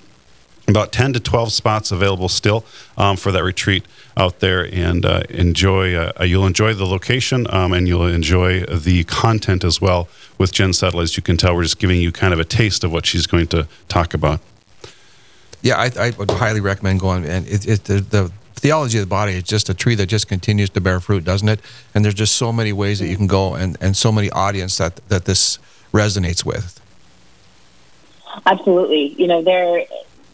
about 0.67 0.93
10 0.93 1.13
to 1.15 1.21
12 1.21 1.53
spots 1.53 1.93
available 1.93 2.29
still 2.29 2.65
um, 2.97 3.17
for 3.17 3.31
that 3.33 3.43
retreat 3.43 3.85
out 4.17 4.41
there. 4.41 4.65
And 4.65 5.05
uh, 5.05 5.23
enjoy 5.29 5.95
uh, 5.95 6.25
you'll 6.25 6.47
enjoy 6.47 6.75
the 6.75 6.87
location 6.87 7.47
um, 7.51 7.73
and 7.73 7.87
you'll 7.87 8.07
enjoy 8.07 8.61
the 8.61 9.05
content 9.05 9.65
as 9.65 9.81
well 9.81 10.09
with 10.39 10.53
jen 10.53 10.73
settle. 10.73 11.01
As 11.01 11.17
you 11.17 11.23
can 11.23 11.37
tell 11.37 11.55
we're 11.55 11.65
just 11.65 11.79
giving 11.79 12.01
you 12.01 12.13
kind 12.13 12.33
of 12.33 12.41
a 12.41 12.45
taste 12.45 12.85
of 12.85 12.93
what 12.93 13.07
she's 13.07 13.27
going 13.27 13.47
to 13.49 13.69
talk 13.89 14.15
about. 14.15 14.41
Yeah 15.63 15.77
i, 15.77 15.91
I 15.99 16.11
would 16.11 16.31
highly 16.31 16.61
recommend 16.61 17.01
going. 17.01 17.25
And 17.27 17.47
it, 17.47 17.67
it 17.67 17.85
the, 17.85 18.01
the 18.01 18.33
theology 18.55 18.99
of 18.99 19.03
the 19.03 19.09
body 19.09 19.33
is 19.33 19.43
just 19.43 19.69
a 19.69 19.75
tree 19.75 19.95
that 19.97 20.07
just 20.07 20.29
continues 20.29 20.71
to 20.71 20.81
bear 20.81 21.01
fruit 21.01 21.25
doesn't 21.25 21.49
it? 21.49 21.61
And 21.95 22.05
there's 22.05 22.15
just 22.15 22.37
so 22.37 22.53
many 22.53 22.73
ways 22.73 22.99
that 23.01 23.09
you 23.09 23.17
can 23.17 23.27
go 23.27 23.55
and, 23.55 23.77
and 23.81 23.97
so 23.97 24.11
many 24.11 24.31
audience 24.31 24.79
that, 24.79 24.97
that 25.09 25.27
this 25.27 25.59
resonates 25.93 26.45
with. 26.45 26.81
Absolutely. 28.47 29.15
You 29.17 29.29
know 29.29 29.43
there 29.43 29.85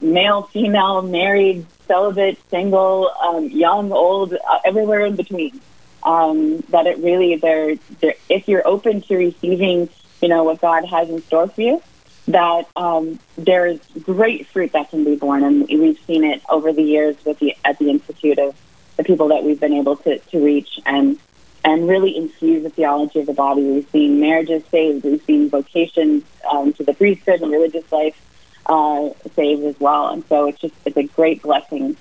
male, 0.00 0.42
female, 0.45 1.02
married, 1.02 1.66
celibate, 1.87 2.38
single, 2.50 3.11
um, 3.23 3.49
young, 3.49 3.92
old, 3.92 4.33
uh, 4.35 4.59
everywhere 4.64 5.07
in 5.07 5.16
between. 5.16 5.61
Um, 6.02 6.61
that 6.71 6.87
it 6.87 6.99
really, 6.99 7.37
they're, 7.37 7.76
they're, 8.00 8.14
if 8.28 8.49
you're 8.49 8.66
open 8.66 9.02
to 9.02 9.16
receiving, 9.16 9.90
you 10.23 10.28
know, 10.28 10.45
what 10.45 10.61
God 10.61 10.87
has 10.87 11.11
in 11.11 11.21
store 11.23 11.49
for 11.49 11.61
you, 11.61 11.83
that 12.28 12.69
um, 12.76 13.19
there's 13.37 13.80
great 14.02 14.47
fruit 14.47 14.73
that 14.73 14.90
can 14.90 15.04
be 15.04 15.16
born, 15.16 15.45
and 15.45 15.66
we've 15.69 15.99
seen 16.07 16.25
it 16.25 16.42
over 16.49 16.73
the 16.73 16.83
years 16.83 17.16
with 17.25 17.38
the 17.38 17.54
at 17.64 17.78
the 17.78 17.90
institute 17.90 18.38
of 18.38 18.54
the 18.97 19.04
people 19.04 19.28
that 19.28 19.45
we've 19.45 19.61
been 19.61 19.73
able 19.73 19.97
to, 19.97 20.19
to 20.19 20.45
reach 20.45 20.80
and 20.87 21.19
and 21.62 21.88
really 21.88 22.16
infuse 22.16 22.62
the 22.62 22.71
theology 22.71 23.21
of 23.21 23.26
the 23.26 23.35
body. 23.35 23.62
We've 23.62 23.90
seen 23.90 24.21
marriages 24.21 24.62
saved, 24.71 25.04
we've 25.04 25.23
seen 25.25 25.50
vocations 25.50 26.25
um, 26.50 26.73
to 26.75 26.85
the 26.85 26.95
priesthood 26.95 27.42
and 27.42 27.52
religious 27.52 27.90
life 27.92 28.16
uh, 28.67 29.11
saved 29.35 29.64
as 29.64 29.79
well. 29.81 30.09
And 30.09 30.25
so 30.29 30.47
it's 30.47 30.61
just 30.61 30.75
it's 30.85 30.97
a 30.97 31.05
great 31.05 31.43
blessing. 31.43 31.97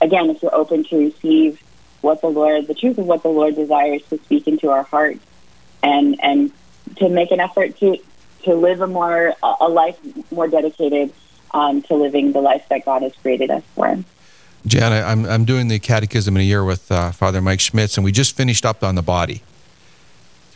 Again, 0.00 0.30
if 0.30 0.42
you're 0.42 0.54
open 0.54 0.84
to 0.84 0.96
receive 0.96 1.60
what 2.00 2.20
the 2.20 2.28
Lord, 2.28 2.66
the 2.66 2.74
truth 2.74 2.98
of 2.98 3.06
what 3.06 3.22
the 3.22 3.28
Lord 3.28 3.56
desires 3.56 4.02
to 4.10 4.18
speak 4.18 4.46
into 4.46 4.70
our 4.70 4.84
hearts, 4.84 5.24
and 5.82 6.18
and 6.22 6.52
to 6.96 7.08
make 7.08 7.30
an 7.30 7.40
effort 7.40 7.76
to 7.78 7.98
to 8.44 8.54
live 8.54 8.80
a 8.80 8.86
more 8.86 9.34
a 9.42 9.68
life 9.68 9.98
more 10.30 10.48
dedicated 10.48 11.12
um, 11.52 11.82
to 11.82 11.94
living 11.94 12.32
the 12.32 12.40
life 12.40 12.64
that 12.68 12.84
God 12.84 13.02
has 13.02 13.14
created 13.16 13.50
us 13.50 13.62
for. 13.74 13.98
Jan, 14.66 14.92
I'm 14.92 15.24
I'm 15.24 15.44
doing 15.44 15.68
the 15.68 15.78
catechism 15.78 16.36
in 16.36 16.42
a 16.42 16.44
year 16.44 16.64
with 16.64 16.90
uh, 16.90 17.10
Father 17.12 17.40
Mike 17.40 17.60
Schmitz, 17.60 17.96
and 17.96 18.04
we 18.04 18.12
just 18.12 18.36
finished 18.36 18.64
up 18.64 18.84
on 18.84 18.94
the 18.94 19.02
body 19.02 19.42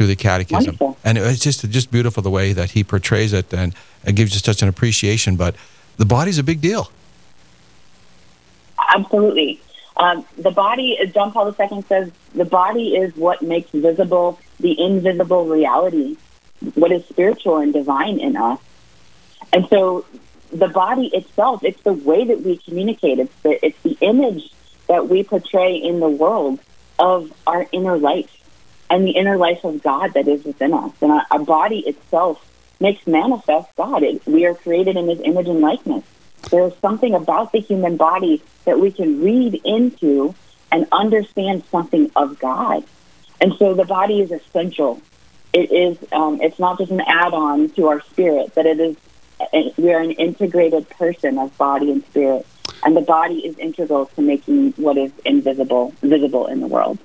through 0.02 0.08
the 0.08 0.16
catechism, 0.16 0.76
Wonderful. 0.80 0.96
and 1.04 1.16
it's 1.16 1.38
just 1.38 1.68
just 1.70 1.92
beautiful 1.92 2.24
the 2.24 2.30
way 2.30 2.52
that 2.52 2.72
he 2.72 2.82
portrays 2.82 3.32
it, 3.32 3.54
and 3.54 3.72
it 4.04 4.16
gives 4.16 4.34
you 4.34 4.40
such 4.40 4.60
an 4.60 4.68
appreciation. 4.68 5.36
But 5.36 5.54
the 5.96 6.04
body's 6.04 6.38
a 6.38 6.42
big 6.42 6.60
deal. 6.60 6.90
Absolutely. 8.94 9.60
Um, 9.96 10.26
the 10.36 10.50
body, 10.50 10.98
John 11.14 11.30
Paul 11.30 11.54
II 11.56 11.82
says, 11.82 12.10
the 12.34 12.44
body 12.44 12.96
is 12.96 13.14
what 13.14 13.42
makes 13.42 13.70
visible 13.70 14.40
the 14.58 14.74
invisible 14.80 15.44
reality, 15.44 16.16
what 16.74 16.90
is 16.90 17.04
spiritual 17.06 17.58
and 17.58 17.72
divine 17.72 18.18
in 18.18 18.36
us. 18.36 18.58
And 19.52 19.68
so 19.68 20.04
the 20.50 20.68
body 20.68 21.10
itself, 21.14 21.62
it's 21.62 21.80
the 21.82 21.92
way 21.92 22.24
that 22.24 22.42
we 22.42 22.56
communicate. 22.56 23.20
It's 23.20 23.34
the, 23.42 23.64
it's 23.64 23.80
the 23.82 23.96
image 24.00 24.50
that 24.88 25.08
we 25.08 25.22
portray 25.22 25.76
in 25.76 26.00
the 26.00 26.08
world 26.08 26.58
of 26.98 27.32
our 27.46 27.68
inner 27.70 27.96
life 27.96 28.41
and 28.92 29.06
the 29.06 29.12
inner 29.12 29.38
life 29.38 29.64
of 29.64 29.82
God 29.82 30.12
that 30.12 30.28
is 30.28 30.44
within 30.44 30.74
us. 30.74 30.92
And 31.00 31.10
our, 31.10 31.26
our 31.30 31.38
body 31.38 31.80
itself 31.80 32.46
makes 32.78 33.06
manifest 33.06 33.74
God. 33.74 34.02
It, 34.02 34.24
we 34.26 34.44
are 34.44 34.54
created 34.54 34.98
in 34.98 35.08
his 35.08 35.20
image 35.20 35.48
and 35.48 35.60
likeness. 35.60 36.04
There 36.50 36.66
is 36.66 36.74
something 36.82 37.14
about 37.14 37.52
the 37.52 37.60
human 37.60 37.96
body 37.96 38.42
that 38.66 38.78
we 38.78 38.90
can 38.90 39.22
read 39.22 39.54
into 39.64 40.34
and 40.70 40.86
understand 40.92 41.64
something 41.70 42.10
of 42.14 42.38
God. 42.38 42.84
And 43.40 43.54
so 43.58 43.72
the 43.72 43.86
body 43.86 44.20
is 44.20 44.30
essential. 44.30 45.00
It 45.54 45.72
is. 45.72 45.96
Um, 46.12 46.42
it's 46.42 46.58
not 46.58 46.78
just 46.78 46.90
an 46.90 47.00
add-on 47.00 47.70
to 47.70 47.88
our 47.88 48.02
spirit. 48.02 48.54
That 48.54 48.66
it 48.66 48.78
is. 48.78 48.96
We 49.76 49.92
are 49.92 50.00
an 50.00 50.12
integrated 50.12 50.88
person 50.90 51.38
of 51.38 51.56
body 51.58 51.90
and 51.90 52.04
spirit, 52.06 52.46
and 52.84 52.96
the 52.96 53.00
body 53.00 53.38
is 53.40 53.58
integral 53.58 54.06
to 54.06 54.22
making 54.22 54.72
what 54.72 54.96
is 54.96 55.12
invisible 55.24 55.94
visible 56.00 56.46
in 56.46 56.60
the 56.60 56.68
world 56.68 56.98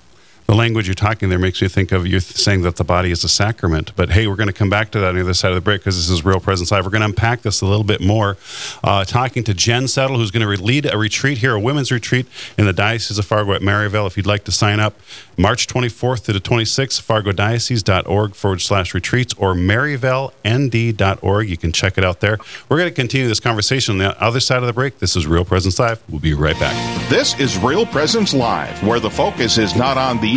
the 0.48 0.56
language 0.56 0.88
you're 0.88 0.96
talking 0.96 1.27
there 1.27 1.38
makes 1.38 1.62
me 1.62 1.68
think 1.68 1.92
of 1.92 2.08
you 2.08 2.22
saying 2.22 2.62
that 2.62 2.77
the 2.77 2.84
body 2.86 3.12
is 3.12 3.22
a 3.25 3.30
sacrament. 3.30 3.92
But 3.98 4.12
hey, 4.12 4.27
we're 4.27 4.38
going 4.38 4.48
to 4.48 4.54
come 4.54 4.70
back 4.70 4.92
to 4.92 5.00
that 5.00 5.10
on 5.10 5.16
the 5.16 5.22
other 5.22 5.34
side 5.34 5.50
of 5.50 5.56
the 5.56 5.62
break 5.62 5.82
because 5.82 5.98
this 5.98 6.10
is 6.10 6.24
Real 6.24 6.39
Presence 6.39 6.72
Live. 6.72 6.86
We're 6.86 6.92
going 6.92 7.01
to 7.01 7.08
unpack 7.08 7.42
this 7.42 7.60
a 7.60 7.66
little 7.66 7.84
bit 7.84 8.00
more. 8.00 8.38
Uh, 8.82 9.04
talking 9.04 9.44
to 9.44 9.54
Jen 9.54 9.89
Settle, 9.89 10.18
who's 10.18 10.32
going 10.32 10.48
to 10.48 10.63
lead 10.63 10.92
a 10.92 10.98
retreat 10.98 11.39
here, 11.39 11.54
a 11.54 11.60
women's 11.60 11.92
retreat 11.92 12.27
in 12.58 12.66
the 12.66 12.72
Diocese 12.72 13.20
of 13.20 13.25
Fargo 13.25 13.51
at 13.54 13.62
Maryvale. 13.62 14.08
If 14.08 14.16
you'd 14.16 14.25
like 14.25 14.46
to 14.46 14.54
sign 14.54 14.80
up, 14.80 14.98
March 15.38 15.68
24th 15.68 16.24
to 16.25 16.34
the 16.34 16.39
26th, 16.39 17.01
fargodiocese.org 17.01 18.34
forward 18.34 18.62
slash 18.62 18.94
retreats 18.94 19.34
or 19.38 19.54
maryvalend.org. 19.54 21.50
You 21.50 21.58
can 21.58 21.74
check 21.74 21.98
it 21.98 22.06
out 22.06 22.22
there. 22.22 22.38
We're 22.70 22.77
going 22.77 22.89
to 22.89 22.96
continue 22.96 23.27
this 23.27 23.42
conversation 23.42 23.94
on 23.94 23.98
the 24.00 24.24
other 24.24 24.39
side 24.39 24.60
of 24.60 24.68
the 24.68 24.74
break. 24.74 25.00
This 25.00 25.18
is 25.18 25.27
Real 25.27 25.44
Presence 25.44 25.77
Live. 25.77 26.01
We'll 26.10 26.22
be 26.22 26.34
right 26.34 26.58
back. 26.58 27.10
This 27.10 27.38
is 27.38 27.58
Real 27.58 27.86
Presence 27.86 28.34
Live, 28.34 28.82
where 28.84 29.01
the 29.01 29.10
focus 29.10 29.58
is 29.58 29.75
not 29.75 29.98
on 29.98 30.22
the 30.22 30.37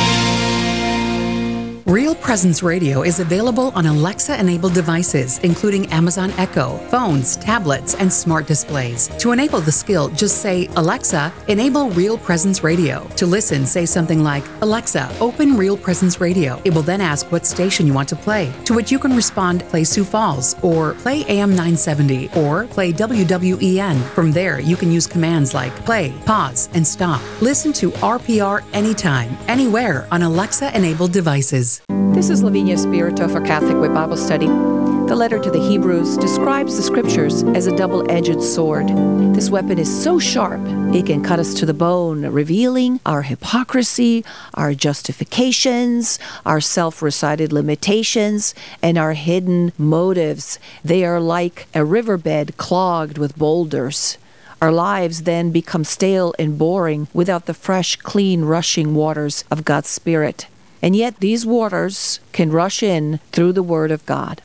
Real 1.91 2.15
Presence 2.15 2.63
Radio 2.63 3.01
is 3.01 3.19
available 3.19 3.73
on 3.75 3.85
Alexa 3.85 4.39
enabled 4.39 4.73
devices, 4.73 5.39
including 5.39 5.91
Amazon 5.91 6.31
Echo, 6.37 6.77
phones, 6.87 7.35
tablets, 7.35 7.95
and 7.95 8.11
smart 8.11 8.47
displays. 8.47 9.09
To 9.19 9.33
enable 9.33 9.59
the 9.59 9.73
skill, 9.73 10.07
just 10.07 10.37
say, 10.41 10.69
Alexa, 10.77 11.33
enable 11.49 11.89
Real 11.89 12.17
Presence 12.17 12.63
Radio. 12.63 13.05
To 13.17 13.25
listen, 13.25 13.65
say 13.65 13.85
something 13.85 14.23
like, 14.23 14.45
Alexa, 14.61 15.13
open 15.19 15.57
Real 15.57 15.75
Presence 15.75 16.21
Radio. 16.21 16.61
It 16.63 16.73
will 16.73 16.81
then 16.81 17.01
ask 17.01 17.29
what 17.29 17.45
station 17.45 17.85
you 17.85 17.93
want 17.93 18.07
to 18.07 18.15
play, 18.15 18.53
to 18.63 18.73
which 18.73 18.89
you 18.89 18.97
can 18.97 19.13
respond, 19.13 19.67
play 19.67 19.83
Sioux 19.83 20.05
Falls, 20.05 20.55
or 20.63 20.93
play 20.93 21.25
AM 21.27 21.49
970, 21.49 22.29
or 22.37 22.67
play 22.67 22.93
WWEN. 22.93 24.01
From 24.15 24.31
there, 24.31 24.61
you 24.61 24.77
can 24.77 24.93
use 24.93 25.07
commands 25.07 25.53
like 25.53 25.75
play, 25.83 26.13
pause, 26.25 26.69
and 26.73 26.87
stop. 26.87 27.21
Listen 27.41 27.73
to 27.73 27.91
RPR 27.99 28.63
anytime, 28.71 29.37
anywhere 29.49 30.07
on 30.09 30.21
Alexa 30.21 30.73
enabled 30.73 31.11
devices. 31.11 31.80
This 31.89 32.29
is 32.29 32.43
Lavinia 32.43 32.77
Spirito 32.77 33.27
for 33.27 33.41
Catholic 33.41 33.77
Way 33.77 33.87
Bible 33.87 34.17
Study. 34.17 34.47
The 34.47 35.15
letter 35.15 35.39
to 35.39 35.49
the 35.49 35.59
Hebrews 35.59 36.17
describes 36.17 36.77
the 36.77 36.83
scriptures 36.83 37.43
as 37.43 37.67
a 37.67 37.75
double 37.75 38.09
edged 38.11 38.41
sword. 38.41 38.87
This 39.35 39.49
weapon 39.49 39.79
is 39.79 40.03
so 40.03 40.19
sharp, 40.19 40.61
it 40.93 41.05
can 41.05 41.23
cut 41.23 41.39
us 41.39 41.53
to 41.55 41.65
the 41.65 41.73
bone, 41.73 42.25
revealing 42.25 42.99
our 43.05 43.23
hypocrisy, 43.23 44.23
our 44.53 44.73
justifications, 44.73 46.19
our 46.45 46.61
self 46.61 47.01
recited 47.01 47.51
limitations, 47.51 48.53
and 48.81 48.97
our 48.97 49.13
hidden 49.13 49.73
motives. 49.77 50.59
They 50.83 51.03
are 51.03 51.19
like 51.19 51.67
a 51.73 51.83
riverbed 51.83 52.57
clogged 52.57 53.17
with 53.17 53.37
boulders. 53.37 54.17
Our 54.61 54.71
lives 54.71 55.23
then 55.23 55.51
become 55.51 55.83
stale 55.83 56.35
and 56.37 56.57
boring 56.57 57.07
without 57.13 57.47
the 57.47 57.55
fresh, 57.55 57.95
clean, 57.95 58.43
rushing 58.45 58.93
waters 58.93 59.43
of 59.49 59.65
God's 59.65 59.89
Spirit. 59.89 60.45
And 60.81 60.95
yet 60.95 61.19
these 61.19 61.45
waters 61.45 62.19
can 62.31 62.51
rush 62.51 62.81
in 62.81 63.19
through 63.31 63.53
the 63.53 63.63
Word 63.63 63.91
of 63.91 64.05
God. 64.05 64.41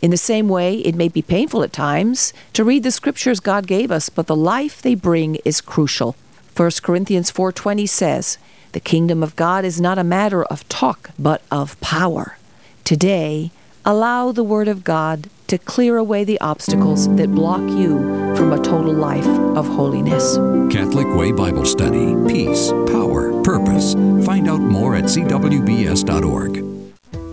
In 0.00 0.10
the 0.10 0.16
same 0.16 0.48
way, 0.48 0.76
it 0.78 0.94
may 0.94 1.08
be 1.08 1.22
painful 1.22 1.62
at 1.62 1.72
times 1.72 2.32
to 2.52 2.62
read 2.62 2.82
the 2.82 2.90
scriptures 2.90 3.40
God 3.40 3.66
gave 3.66 3.90
us, 3.90 4.08
but 4.08 4.26
the 4.26 4.36
life 4.36 4.80
they 4.80 4.94
bring 4.94 5.36
is 5.44 5.60
crucial. 5.60 6.14
1 6.54 6.82
Corinthians 6.82 7.30
4:20 7.30 7.86
says, 7.86 8.38
"The 8.72 8.80
kingdom 8.80 9.22
of 9.22 9.34
God 9.34 9.64
is 9.64 9.80
not 9.80 9.98
a 9.98 10.04
matter 10.04 10.44
of 10.44 10.68
talk, 10.68 11.10
but 11.18 11.40
of 11.50 11.80
power." 11.80 12.36
Today, 12.84 13.50
allow 13.84 14.30
the 14.30 14.44
word 14.44 14.68
of 14.68 14.84
God 14.84 15.28
to 15.46 15.56
clear 15.56 15.96
away 15.96 16.22
the 16.24 16.40
obstacles 16.40 17.08
that 17.16 17.34
block 17.34 17.62
you 17.70 17.98
from 18.36 18.52
a 18.52 18.58
total 18.58 18.92
life 18.92 19.26
of 19.56 19.66
holiness. 19.66 20.36
Catholic 20.70 21.08
Way 21.16 21.32
Bible 21.32 21.64
Study. 21.64 22.14
Peace, 22.28 22.70
power, 22.86 23.07
purpose. 23.78 24.26
Find 24.26 24.48
out 24.48 24.60
more 24.60 24.96
at 24.96 25.04
cwbs.org. 25.04 26.64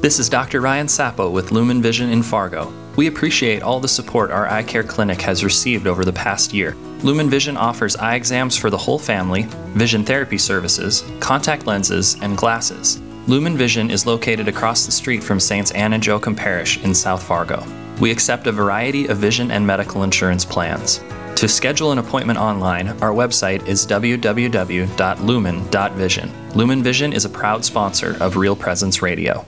This 0.01 0.19
is 0.19 0.29
Dr. 0.29 0.61
Ryan 0.61 0.87
Sappo 0.87 1.31
with 1.31 1.51
Lumen 1.51 1.81
Vision 1.81 2.11
in 2.11 2.21
Fargo. 2.21 2.71
We 2.95 3.07
appreciate 3.07 3.63
all 3.63 3.79
the 3.79 3.87
support 3.87 4.29
our 4.29 4.47
eye 4.47 4.63
care 4.63 4.83
clinic 4.83 5.19
has 5.21 5.43
received 5.43 5.87
over 5.87 6.05
the 6.05 6.13
past 6.13 6.53
year. 6.53 6.75
Lumen 7.01 7.29
Vision 7.29 7.57
offers 7.57 7.95
eye 7.95 8.15
exams 8.15 8.55
for 8.55 8.69
the 8.69 8.77
whole 8.77 8.99
family, 8.99 9.43
vision 9.73 10.03
therapy 10.05 10.37
services, 10.37 11.03
contact 11.19 11.65
lenses, 11.65 12.17
and 12.21 12.37
glasses. 12.37 13.01
Lumen 13.27 13.57
Vision 13.57 13.89
is 13.89 14.05
located 14.05 14.47
across 14.47 14.85
the 14.85 14.91
street 14.91 15.23
from 15.23 15.39
Saints 15.39 15.71
Anne 15.71 15.93
and 15.93 16.05
Joachim 16.05 16.35
Parish 16.35 16.77
in 16.83 16.93
South 16.93 17.23
Fargo. 17.23 17.65
We 17.99 18.11
accept 18.11 18.45
a 18.45 18.51
variety 18.51 19.07
of 19.07 19.17
vision 19.17 19.49
and 19.49 19.65
medical 19.65 20.03
insurance 20.03 20.45
plans. 20.45 20.99
To 21.35 21.47
schedule 21.49 21.91
an 21.91 21.97
appointment 21.97 22.39
online, 22.39 22.87
our 23.01 23.11
website 23.11 23.67
is 23.67 23.85
www.lumen.vision. 23.85 26.31
Lumen 26.55 26.81
Vision 26.81 27.11
is 27.11 27.25
a 27.25 27.29
proud 27.29 27.65
sponsor 27.65 28.15
of 28.21 28.37
Real 28.37 28.55
Presence 28.55 29.01
Radio. 29.01 29.45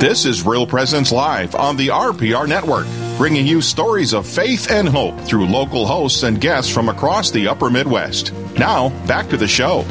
This 0.00 0.24
is 0.24 0.44
Real 0.44 0.66
Presence 0.66 1.12
Live 1.12 1.54
on 1.54 1.76
the 1.76 1.86
RPR 1.88 2.48
Network, 2.48 2.88
bringing 3.16 3.46
you 3.46 3.60
stories 3.60 4.12
of 4.12 4.26
faith 4.26 4.72
and 4.72 4.88
hope 4.88 5.20
through 5.20 5.46
local 5.46 5.86
hosts 5.86 6.24
and 6.24 6.40
guests 6.40 6.72
from 6.72 6.88
across 6.88 7.30
the 7.30 7.46
upper 7.46 7.70
Midwest. 7.70 8.32
Now, 8.58 8.88
back 9.06 9.28
to 9.28 9.36
the 9.36 9.46
show. 9.46 9.82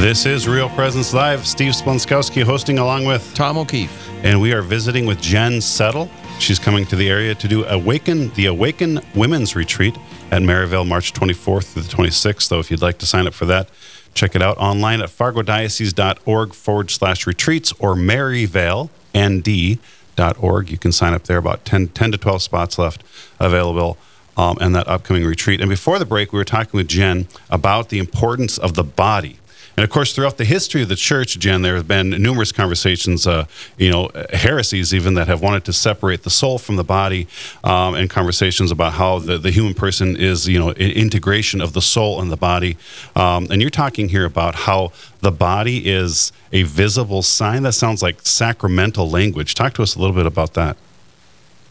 This 0.00 0.26
is 0.26 0.48
Real 0.48 0.70
Presence 0.70 1.14
Live. 1.14 1.46
Steve 1.46 1.72
Splonskowski 1.72 2.42
hosting 2.42 2.78
along 2.78 3.04
with 3.04 3.32
Tom 3.34 3.58
O'Keefe. 3.58 4.08
And 4.24 4.40
we 4.40 4.52
are 4.52 4.62
visiting 4.62 5.06
with 5.06 5.20
Jen 5.20 5.60
Settle. 5.60 6.10
She's 6.38 6.58
coming 6.58 6.86
to 6.86 6.96
the 6.96 7.10
area 7.10 7.34
to 7.34 7.48
do 7.48 7.64
Awaken 7.64 8.30
the 8.30 8.46
Awaken 8.46 9.00
Women's 9.14 9.54
Retreat 9.56 9.96
at 10.30 10.42
Maryvale, 10.42 10.84
March 10.84 11.12
24th 11.12 11.72
through 11.72 11.82
the 11.82 11.88
26th. 11.88 12.42
So 12.42 12.60
if 12.60 12.70
you'd 12.70 12.80
like 12.80 12.98
to 12.98 13.06
sign 13.06 13.26
up 13.26 13.34
for 13.34 13.44
that, 13.46 13.68
check 14.14 14.36
it 14.36 14.42
out 14.42 14.56
online 14.56 15.02
at 15.02 15.10
fargodiocese.org 15.10 16.54
forward 16.54 16.90
slash 16.90 17.26
retreats 17.26 17.72
or 17.78 17.94
maryvaleND.org. 17.94 20.70
You 20.70 20.78
can 20.78 20.92
sign 20.92 21.12
up 21.12 21.24
there, 21.24 21.38
about 21.38 21.64
10, 21.64 21.88
10 21.88 22.12
to 22.12 22.18
12 22.18 22.42
spots 22.42 22.78
left 22.78 23.02
available. 23.40 23.98
Um, 24.36 24.56
and 24.60 24.76
that 24.76 24.86
upcoming 24.86 25.24
retreat. 25.24 25.60
And 25.60 25.68
before 25.68 25.98
the 25.98 26.06
break, 26.06 26.32
we 26.32 26.38
were 26.38 26.44
talking 26.44 26.78
with 26.78 26.86
Jen 26.86 27.26
about 27.50 27.88
the 27.88 27.98
importance 27.98 28.56
of 28.56 28.74
the 28.74 28.84
body 28.84 29.40
and 29.78 29.84
of 29.84 29.90
course, 29.90 30.12
throughout 30.12 30.38
the 30.38 30.44
history 30.44 30.82
of 30.82 30.88
the 30.88 30.96
church, 30.96 31.38
Jen, 31.38 31.62
there 31.62 31.76
have 31.76 31.86
been 31.86 32.10
numerous 32.10 32.50
conversations, 32.50 33.28
uh, 33.28 33.44
you 33.76 33.88
know, 33.88 34.10
heresies 34.32 34.92
even 34.92 35.14
that 35.14 35.28
have 35.28 35.40
wanted 35.40 35.64
to 35.66 35.72
separate 35.72 36.24
the 36.24 36.30
soul 36.30 36.58
from 36.58 36.74
the 36.74 36.82
body, 36.82 37.28
um, 37.62 37.94
and 37.94 38.10
conversations 38.10 38.72
about 38.72 38.94
how 38.94 39.20
the, 39.20 39.38
the 39.38 39.52
human 39.52 39.74
person 39.74 40.16
is, 40.16 40.48
you 40.48 40.58
know, 40.58 40.72
integration 40.72 41.60
of 41.60 41.74
the 41.74 41.80
soul 41.80 42.20
and 42.20 42.32
the 42.32 42.36
body. 42.36 42.76
Um, 43.14 43.46
and 43.52 43.60
you're 43.60 43.70
talking 43.70 44.08
here 44.08 44.24
about 44.24 44.56
how 44.56 44.90
the 45.20 45.30
body 45.30 45.88
is 45.88 46.32
a 46.52 46.64
visible 46.64 47.22
sign. 47.22 47.62
That 47.62 47.74
sounds 47.74 48.02
like 48.02 48.22
sacramental 48.22 49.08
language. 49.08 49.54
Talk 49.54 49.74
to 49.74 49.84
us 49.84 49.94
a 49.94 50.00
little 50.00 50.16
bit 50.16 50.26
about 50.26 50.54
that. 50.54 50.76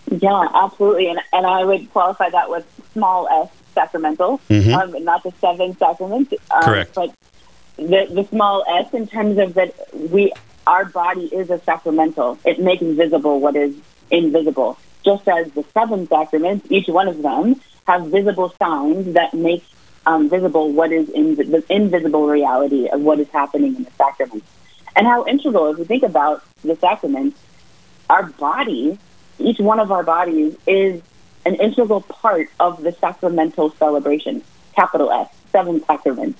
Yeah, 0.09 0.47
absolutely. 0.53 1.09
And, 1.09 1.19
and 1.33 1.45
I 1.45 1.65
would 1.65 1.91
qualify 1.91 2.29
that 2.29 2.49
with 2.49 2.65
small 2.93 3.27
s 3.27 3.49
sacramental, 3.75 4.39
mm-hmm. 4.49 4.73
um, 4.73 5.03
not 5.03 5.23
the 5.23 5.33
seven 5.41 5.77
sacraments. 5.77 6.33
Um, 6.49 6.63
Correct. 6.63 6.95
But 6.95 7.13
the, 7.77 8.07
the 8.09 8.25
small 8.29 8.63
s 8.67 8.93
in 8.93 9.07
terms 9.07 9.37
of 9.37 9.53
that 9.53 9.73
we 9.93 10.33
our 10.65 10.85
body 10.85 11.25
is 11.27 11.49
a 11.49 11.59
sacramental. 11.59 12.37
It 12.43 12.59
makes 12.59 12.83
visible 12.83 13.39
what 13.39 13.55
is 13.55 13.73
invisible. 14.11 14.77
Just 15.05 15.27
as 15.27 15.49
the 15.53 15.63
seven 15.73 16.07
sacraments, 16.07 16.69
each 16.69 16.87
one 16.87 17.07
of 17.07 17.21
them 17.21 17.61
have 17.87 18.07
visible 18.07 18.53
signs 18.59 19.13
that 19.13 19.33
make 19.33 19.63
um, 20.05 20.29
visible 20.29 20.73
what 20.73 20.91
is 20.91 21.09
in 21.09 21.35
the 21.35 21.63
invisible 21.69 22.27
reality 22.27 22.89
of 22.89 22.99
what 22.99 23.19
is 23.19 23.29
happening 23.29 23.77
in 23.77 23.83
the 23.85 23.91
sacraments. 23.91 24.45
And 24.95 25.07
how 25.07 25.25
integral, 25.25 25.67
if 25.67 25.77
we 25.77 25.85
think 25.85 26.03
about 26.03 26.43
the 26.63 26.75
sacraments, 26.75 27.39
our 28.09 28.23
body, 28.23 28.99
each 29.39 29.59
one 29.59 29.79
of 29.79 29.91
our 29.91 30.03
bodies 30.03 30.57
is 30.65 31.01
an 31.45 31.55
integral 31.55 32.01
part 32.01 32.49
of 32.59 32.83
the 32.83 32.91
sacramental 32.91 33.69
celebration, 33.75 34.43
capital 34.75 35.11
S, 35.11 35.29
seven 35.51 35.81
sacraments 35.85 36.39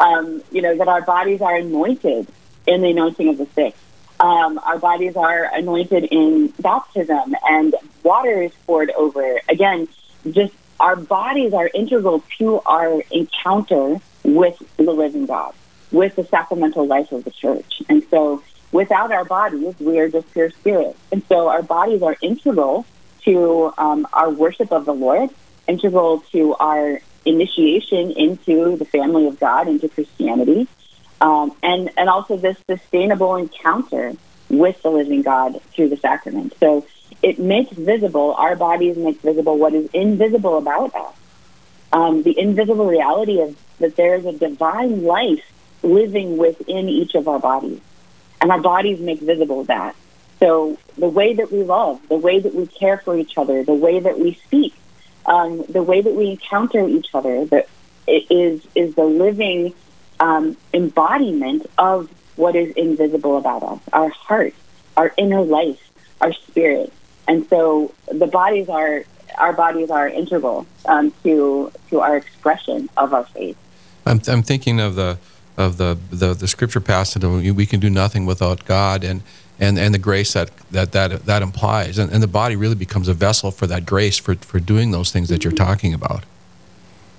um, 0.00 0.42
you 0.52 0.62
know, 0.62 0.76
that 0.76 0.88
our 0.88 1.02
bodies 1.02 1.40
are 1.40 1.56
anointed 1.56 2.28
in 2.66 2.82
the 2.82 2.90
anointing 2.90 3.28
of 3.28 3.38
the 3.38 3.46
sick. 3.54 3.74
Um, 4.20 4.58
our 4.58 4.78
bodies 4.78 5.16
are 5.16 5.44
anointed 5.54 6.04
in 6.04 6.48
baptism 6.58 7.36
and 7.48 7.74
water 8.02 8.42
is 8.42 8.52
poured 8.66 8.90
over. 8.90 9.40
Again, 9.48 9.88
just 10.28 10.52
our 10.80 10.96
bodies 10.96 11.52
are 11.52 11.70
integral 11.72 12.24
to 12.38 12.60
our 12.66 13.02
encounter 13.10 14.00
with 14.24 14.60
the 14.76 14.92
living 14.92 15.26
God, 15.26 15.54
with 15.92 16.16
the 16.16 16.24
sacramental 16.24 16.86
life 16.86 17.12
of 17.12 17.24
the 17.24 17.30
church. 17.30 17.82
And 17.88 18.02
so 18.10 18.42
without 18.72 19.12
our 19.12 19.24
bodies, 19.24 19.74
we 19.78 19.98
are 19.98 20.08
just 20.08 20.32
pure 20.32 20.50
spirit. 20.50 20.96
And 21.12 21.22
so 21.28 21.48
our 21.48 21.62
bodies 21.62 22.02
are 22.02 22.16
integral 22.20 22.86
to 23.24 23.72
um, 23.78 24.06
our 24.12 24.30
worship 24.30 24.72
of 24.72 24.84
the 24.84 24.94
Lord, 24.94 25.30
integral 25.66 26.20
to 26.32 26.54
our 26.54 27.00
initiation 27.28 28.12
into 28.12 28.76
the 28.76 28.84
family 28.84 29.26
of 29.26 29.38
God, 29.38 29.68
into 29.68 29.88
Christianity, 29.88 30.66
um, 31.20 31.54
and 31.62 31.90
and 31.96 32.08
also 32.08 32.36
this 32.36 32.56
sustainable 32.68 33.36
encounter 33.36 34.14
with 34.48 34.80
the 34.82 34.90
living 34.90 35.22
God 35.22 35.60
through 35.74 35.90
the 35.90 35.96
sacrament. 35.96 36.54
So 36.58 36.86
it 37.22 37.38
makes 37.38 37.72
visible 37.72 38.34
our 38.34 38.56
bodies 38.56 38.96
make 38.96 39.20
visible 39.20 39.58
what 39.58 39.74
is 39.74 39.90
invisible 39.92 40.58
about 40.58 40.94
us, 40.94 41.14
um, 41.92 42.22
the 42.22 42.38
invisible 42.38 42.86
reality 42.86 43.40
of 43.40 43.56
that 43.78 43.96
there 43.96 44.14
is 44.14 44.24
a 44.24 44.32
divine 44.32 45.04
life 45.04 45.44
living 45.82 46.36
within 46.36 46.88
each 46.88 47.14
of 47.14 47.28
our 47.28 47.38
bodies, 47.38 47.80
and 48.40 48.50
our 48.50 48.60
bodies 48.60 49.00
make 49.00 49.20
visible 49.20 49.64
that. 49.64 49.94
So 50.40 50.78
the 50.96 51.08
way 51.08 51.34
that 51.34 51.50
we 51.50 51.64
love, 51.64 52.00
the 52.08 52.16
way 52.16 52.38
that 52.38 52.54
we 52.54 52.66
care 52.66 52.98
for 52.98 53.16
each 53.18 53.36
other, 53.36 53.64
the 53.64 53.74
way 53.74 53.98
that 53.98 54.18
we 54.18 54.34
speak, 54.46 54.74
um, 55.28 55.62
the 55.68 55.82
way 55.82 56.00
that 56.00 56.14
we 56.14 56.30
encounter 56.30 56.88
each 56.88 57.14
other 57.14 57.44
that 57.46 57.68
is 58.08 58.66
is 58.74 58.94
the 58.94 59.04
living 59.04 59.74
um, 60.18 60.56
embodiment 60.72 61.66
of 61.76 62.10
what 62.36 62.56
is 62.56 62.72
invisible 62.74 63.36
about 63.36 63.62
us, 63.62 63.80
our 63.92 64.08
heart, 64.08 64.54
our 64.96 65.12
inner 65.16 65.42
life, 65.42 65.90
our 66.20 66.32
spirit, 66.32 66.92
and 67.28 67.46
so 67.48 67.94
the 68.10 68.26
bodies 68.26 68.68
are 68.68 69.04
our 69.36 69.52
bodies 69.52 69.90
are 69.90 70.08
integral 70.08 70.66
um, 70.86 71.12
to 71.22 71.70
to 71.90 72.00
our 72.00 72.16
expression 72.16 72.88
of 72.96 73.12
our 73.12 73.24
faith. 73.26 73.56
I'm, 74.06 74.20
I'm 74.26 74.42
thinking 74.42 74.80
of 74.80 74.94
the 74.94 75.18
of 75.58 75.76
the, 75.76 75.98
the, 76.10 76.34
the 76.34 76.46
scripture 76.46 76.80
passage 76.80 77.24
we 77.24 77.66
can 77.66 77.80
do 77.80 77.90
nothing 77.90 78.24
without 78.24 78.64
God 78.64 79.02
and 79.02 79.22
and, 79.58 79.78
and 79.78 79.92
the 79.92 79.98
grace 79.98 80.32
that 80.34 80.50
that, 80.70 80.92
that, 80.92 81.24
that 81.26 81.42
implies. 81.42 81.98
And, 81.98 82.12
and 82.12 82.22
the 82.22 82.28
body 82.28 82.56
really 82.56 82.74
becomes 82.74 83.08
a 83.08 83.14
vessel 83.14 83.50
for 83.50 83.66
that 83.66 83.86
grace 83.86 84.18
for, 84.18 84.34
for 84.36 84.60
doing 84.60 84.90
those 84.90 85.10
things 85.10 85.28
that 85.28 85.44
you're 85.44 85.52
talking 85.52 85.94
about. 85.94 86.24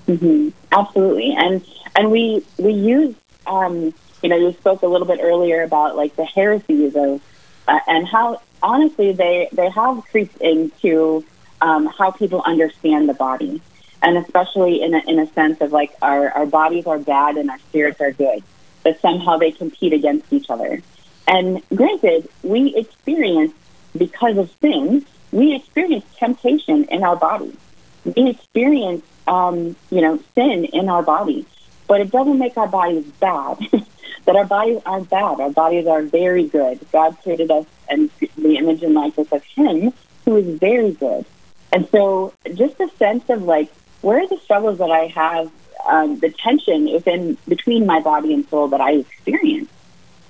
Mm-hmm. 0.08 0.50
Absolutely. 0.72 1.36
And 1.38 1.66
and 1.96 2.12
we 2.12 2.44
we 2.58 2.74
use 2.74 3.16
um, 3.46 3.94
you 4.22 4.30
know 4.30 4.36
you 4.36 4.54
spoke 4.54 4.82
a 4.82 4.88
little 4.88 5.08
bit 5.08 5.20
earlier 5.22 5.64
about 5.64 5.96
like 5.96 6.16
the 6.16 6.26
heresies 6.26 6.96
of 6.96 7.22
uh, 7.68 7.80
and 7.88 8.08
how 8.08 8.42
honestly 8.64 9.12
they 9.14 9.50
they 9.52 9.70
have 9.70 10.04
creeped 10.06 10.38
into 10.42 11.24
um, 11.62 11.88
how 11.88 12.12
people 12.12 12.42
understand 12.46 13.10
the 13.10 13.14
body 13.14 13.62
and 14.02 14.18
especially 14.18 14.82
in 14.82 14.94
a, 14.94 15.02
in 15.08 15.20
a 15.20 15.28
sense 15.34 15.60
of 15.62 15.72
like 15.72 15.94
our, 16.02 16.30
our 16.32 16.46
bodies 16.46 16.88
are 16.88 17.00
bad 17.00 17.36
and 17.38 17.50
our 17.50 17.60
spirits 17.60 18.00
are 18.00 18.12
good 18.12 18.42
that 18.84 19.00
somehow 19.02 19.38
they 19.38 19.52
compete 19.52 19.94
against 19.94 20.32
each 20.32 20.50
other 20.50 20.82
and 21.28 21.62
granted, 21.76 22.30
we 22.44 22.76
experience, 22.76 23.54
because 23.96 24.38
of 24.38 24.52
sin, 24.62 25.06
we 25.32 25.56
experience 25.56 26.06
temptation 26.18 26.86
in 26.86 27.04
our 27.04 27.16
body. 27.16 27.56
We 28.04 28.30
experience, 28.30 29.04
um, 29.28 29.76
you 29.92 30.02
know, 30.02 30.20
sin 30.36 30.66
in 30.66 30.90
our 30.90 31.04
body. 31.04 31.46
But 31.88 32.02
it 32.02 32.12
doesn't 32.12 32.38
make 32.38 32.58
our 32.58 32.68
bodies 32.68 33.06
bad. 33.20 33.58
that 34.26 34.36
our 34.36 34.46
bodies 34.46 34.82
aren't 34.86 35.10
bad. 35.10 35.40
Our 35.40 35.50
bodies 35.50 35.88
are 35.88 36.04
very 36.04 36.48
good. 36.48 36.80
God 36.92 37.18
created 37.22 37.52
us 37.52 37.66
and 37.90 38.10
the 38.38 38.58
image 38.58 38.84
and 38.84 38.94
likeness 38.94 39.32
of 39.32 39.44
Him, 39.44 39.94
who 40.26 40.36
is 40.36 40.60
very 40.60 40.92
good. 40.92 41.26
And 41.72 41.88
so, 41.90 42.34
just 42.54 42.80
a 42.80 42.90
sense 42.98 43.30
of 43.30 43.44
like, 43.44 43.72
where 44.02 44.20
are 44.20 44.28
the 44.28 44.40
struggles 44.40 44.78
that 44.80 44.92
I 44.92 45.08
have, 45.08 45.52
um, 45.88 46.20
the 46.20 46.30
tension 46.30 46.92
within 46.92 47.38
between 47.48 47.86
my 47.86 48.00
body 48.00 48.34
and 48.34 48.48
soul 48.50 48.68
that 48.70 48.82
I 48.82 48.94
experience? 48.94 49.70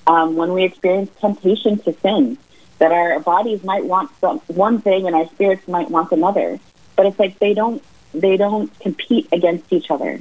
Um, 0.09 0.35
when 0.35 0.53
we 0.53 0.63
experience 0.63 1.11
temptation 1.21 1.77
to 1.83 1.93
sin, 2.01 2.35
that 2.79 2.91
our 2.91 3.19
bodies 3.19 3.63
might 3.63 3.85
want 3.85 4.09
some, 4.19 4.39
one 4.47 4.81
thing 4.81 5.05
and 5.05 5.15
our 5.15 5.27
spirits 5.27 5.67
might 5.67 5.91
want 5.91 6.11
another. 6.11 6.59
But 6.95 7.05
it's 7.05 7.19
like 7.19 7.37
they 7.37 7.53
don't 7.53 7.83
they 8.13 8.37
don't 8.37 8.77
compete 8.79 9.27
against 9.31 9.71
each 9.71 9.91
other. 9.91 10.19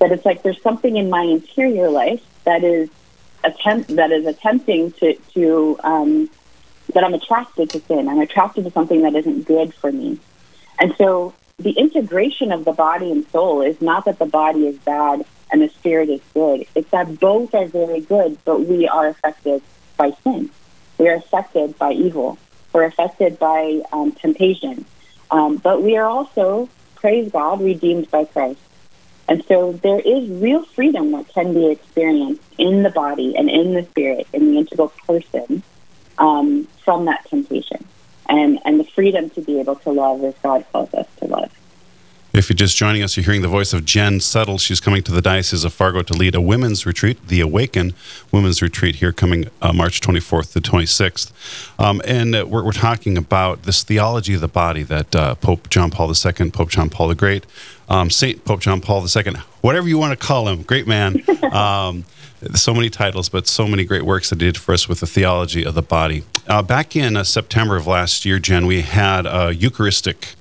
That 0.00 0.12
it's 0.12 0.26
like 0.26 0.42
there's 0.42 0.60
something 0.60 0.96
in 0.96 1.08
my 1.08 1.22
interior 1.22 1.88
life 1.88 2.22
that 2.44 2.62
is 2.62 2.90
attempt 3.42 3.96
that 3.96 4.12
is 4.12 4.26
attempting 4.26 4.92
to 4.92 5.14
to 5.32 5.80
um, 5.82 6.28
that 6.92 7.02
I'm 7.02 7.14
attracted 7.14 7.70
to 7.70 7.80
sin. 7.80 8.08
I'm 8.08 8.20
attracted 8.20 8.64
to 8.64 8.70
something 8.70 9.00
that 9.02 9.14
isn't 9.14 9.46
good 9.46 9.72
for 9.72 9.90
me. 9.90 10.18
And 10.78 10.94
so 10.98 11.32
the 11.58 11.72
integration 11.72 12.52
of 12.52 12.66
the 12.66 12.72
body 12.72 13.10
and 13.10 13.26
soul 13.30 13.62
is 13.62 13.80
not 13.80 14.04
that 14.04 14.18
the 14.18 14.26
body 14.26 14.66
is 14.66 14.76
bad 14.78 15.24
and 15.52 15.60
the 15.60 15.68
spirit 15.68 16.08
is 16.08 16.20
good. 16.32 16.66
It's 16.74 16.90
that 16.90 17.20
both 17.20 17.54
are 17.54 17.66
very 17.66 18.00
good, 18.00 18.38
but 18.44 18.66
we 18.66 18.88
are 18.88 19.08
affected 19.08 19.62
by 19.96 20.12
sin. 20.24 20.50
We 20.98 21.08
are 21.08 21.16
affected 21.16 21.78
by 21.78 21.92
evil. 21.92 22.38
We're 22.72 22.84
affected 22.84 23.38
by 23.38 23.82
um, 23.92 24.12
temptation. 24.12 24.86
Um, 25.30 25.58
but 25.58 25.82
we 25.82 25.96
are 25.96 26.06
also, 26.06 26.68
praise 26.94 27.30
God, 27.30 27.60
redeemed 27.60 28.10
by 28.10 28.24
Christ. 28.24 28.60
And 29.28 29.44
so 29.46 29.72
there 29.72 30.00
is 30.00 30.28
real 30.28 30.64
freedom 30.64 31.12
that 31.12 31.28
can 31.28 31.54
be 31.54 31.70
experienced 31.70 32.42
in 32.58 32.82
the 32.82 32.90
body 32.90 33.36
and 33.36 33.48
in 33.48 33.74
the 33.74 33.84
spirit, 33.84 34.26
in 34.32 34.52
the 34.52 34.58
integral 34.58 34.88
person, 35.06 35.62
um, 36.18 36.66
from 36.84 37.04
that 37.06 37.28
temptation. 37.28 37.84
And, 38.28 38.58
and 38.64 38.80
the 38.80 38.84
freedom 38.84 39.30
to 39.30 39.42
be 39.42 39.60
able 39.60 39.76
to 39.76 39.90
love 39.90 40.24
as 40.24 40.34
God 40.42 40.64
calls 40.72 40.92
us 40.94 41.06
to 41.18 41.26
love. 41.26 41.50
If 42.34 42.48
you're 42.48 42.56
just 42.56 42.78
joining 42.78 43.02
us, 43.02 43.14
you're 43.14 43.24
hearing 43.24 43.42
the 43.42 43.48
voice 43.48 43.74
of 43.74 43.84
Jen 43.84 44.18
Settle. 44.18 44.56
She's 44.56 44.80
coming 44.80 45.02
to 45.02 45.12
the 45.12 45.20
Diocese 45.20 45.64
of 45.64 45.74
Fargo 45.74 46.00
to 46.00 46.14
lead 46.14 46.34
a 46.34 46.40
women's 46.40 46.86
retreat, 46.86 47.28
the 47.28 47.42
Awaken 47.42 47.92
Women's 48.30 48.62
Retreat, 48.62 48.96
here 48.96 49.12
coming 49.12 49.50
uh, 49.60 49.74
March 49.74 50.00
24th 50.00 50.54
to 50.54 50.60
26th. 50.62 51.30
Um, 51.78 52.00
and 52.06 52.34
uh, 52.34 52.46
we're, 52.48 52.64
we're, 52.64 52.72
talking 52.72 53.18
about 53.18 53.64
this 53.64 53.82
theology 53.82 54.32
of 54.32 54.40
the 54.40 54.48
body 54.48 54.82
that 54.82 55.14
uh, 55.14 55.34
Pope 55.34 55.68
John 55.68 55.90
Paul 55.90 56.10
II, 56.10 56.50
Pope 56.52 56.70
John 56.70 56.88
Paul 56.88 57.08
the 57.08 57.14
Great, 57.14 57.44
um, 57.90 58.08
Saint 58.08 58.46
Pope 58.46 58.60
John 58.60 58.80
Paul 58.80 59.06
II, 59.06 59.34
whatever 59.60 59.86
you 59.86 59.98
want 59.98 60.18
to 60.18 60.26
call 60.26 60.48
him, 60.48 60.62
great 60.62 60.86
man. 60.86 61.22
Um, 61.52 62.06
so 62.54 62.72
many 62.72 62.88
titles, 62.88 63.28
but 63.28 63.46
so 63.46 63.68
many 63.68 63.84
great 63.84 64.04
works 64.04 64.30
that 64.30 64.40
he 64.40 64.46
did 64.46 64.56
for 64.56 64.72
us 64.72 64.88
with 64.88 65.00
the 65.00 65.06
theology 65.06 65.66
of 65.66 65.74
the 65.74 65.82
body. 65.82 66.24
Uh, 66.48 66.62
back 66.62 66.96
in 66.96 67.14
uh, 67.14 67.24
September 67.24 67.76
of 67.76 67.86
last 67.86 68.24
year, 68.24 68.38
Jen, 68.38 68.66
we 68.66 68.80
had 68.80 69.26
a 69.26 69.54
Eucharistic 69.54 70.34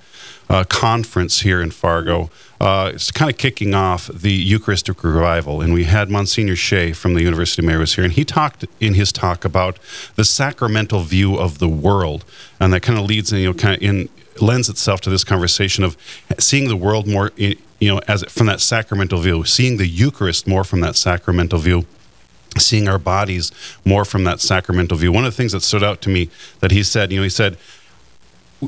uh, 0.52 0.66
conference 0.66 1.42
here 1.42 1.62
in 1.62 1.72
Fargo. 1.72 2.30
Uh, 2.60 2.92
it's 2.94 3.10
kind 3.10 3.32
of 3.32 3.38
kicking 3.38 3.74
off 3.74 4.08
the 4.08 4.34
Eucharistic 4.34 5.02
revival, 5.02 5.62
and 5.62 5.74
we 5.74 5.86
had 5.86 6.10
Monsignor 6.10 6.58
Shea 6.58 6.92
from 6.92 7.14
the 7.14 7.24
University 7.24 7.62
of 7.62 7.68
Mary 7.68 7.80
was 7.80 7.96
here, 7.96 8.04
and 8.04 8.14
he 8.14 8.26
talked 8.26 8.66
in 8.82 8.94
his 8.94 9.14
talk 9.14 9.46
about 9.46 9.80
the 10.16 10.26
sacramental 10.26 11.00
view 11.00 11.38
of 11.38 11.60
the 11.60 11.70
world, 11.70 12.26
and 12.60 12.74
that 12.74 12.82
kind 12.82 13.00
of 13.00 13.06
leads, 13.06 13.32
in, 13.32 13.40
you 13.40 13.48
know, 13.48 13.54
kind 13.54 13.78
of 13.78 13.82
in 13.82 14.10
lends 14.42 14.70
itself 14.70 15.02
to 15.02 15.10
this 15.10 15.24
conversation 15.24 15.84
of 15.84 15.96
seeing 16.38 16.68
the 16.68 16.76
world 16.76 17.08
more, 17.08 17.32
you 17.38 17.56
know, 17.82 18.00
as 18.08 18.24
from 18.26 18.48
that 18.48 18.60
sacramental 18.60 19.20
view, 19.20 19.46
seeing 19.46 19.78
the 19.78 19.88
Eucharist 19.88 20.48
more 20.48 20.64
from 20.64 20.82
that 20.82 20.96
sacramental 20.96 21.60
view 21.60 21.86
seeing 22.58 22.90
our 22.90 23.00
bodies 23.00 23.50
more 23.86 24.04
from 24.04 24.26
that 24.26 24.42
sacramental 24.42 24.98
view. 24.98 25.10
One 25.10 25.24
of 25.24 25.32
the 25.32 25.38
things 25.38 25.54
that 25.54 25.62
stood 25.62 25.84
out 25.84 26.02
to 26.02 26.10
me 26.10 26.30
that 26.60 26.72
he 26.72 26.84
said, 26.84 27.10
you 27.10 27.20
know, 27.20 27.24
he 27.24 27.30
said, 27.30 27.58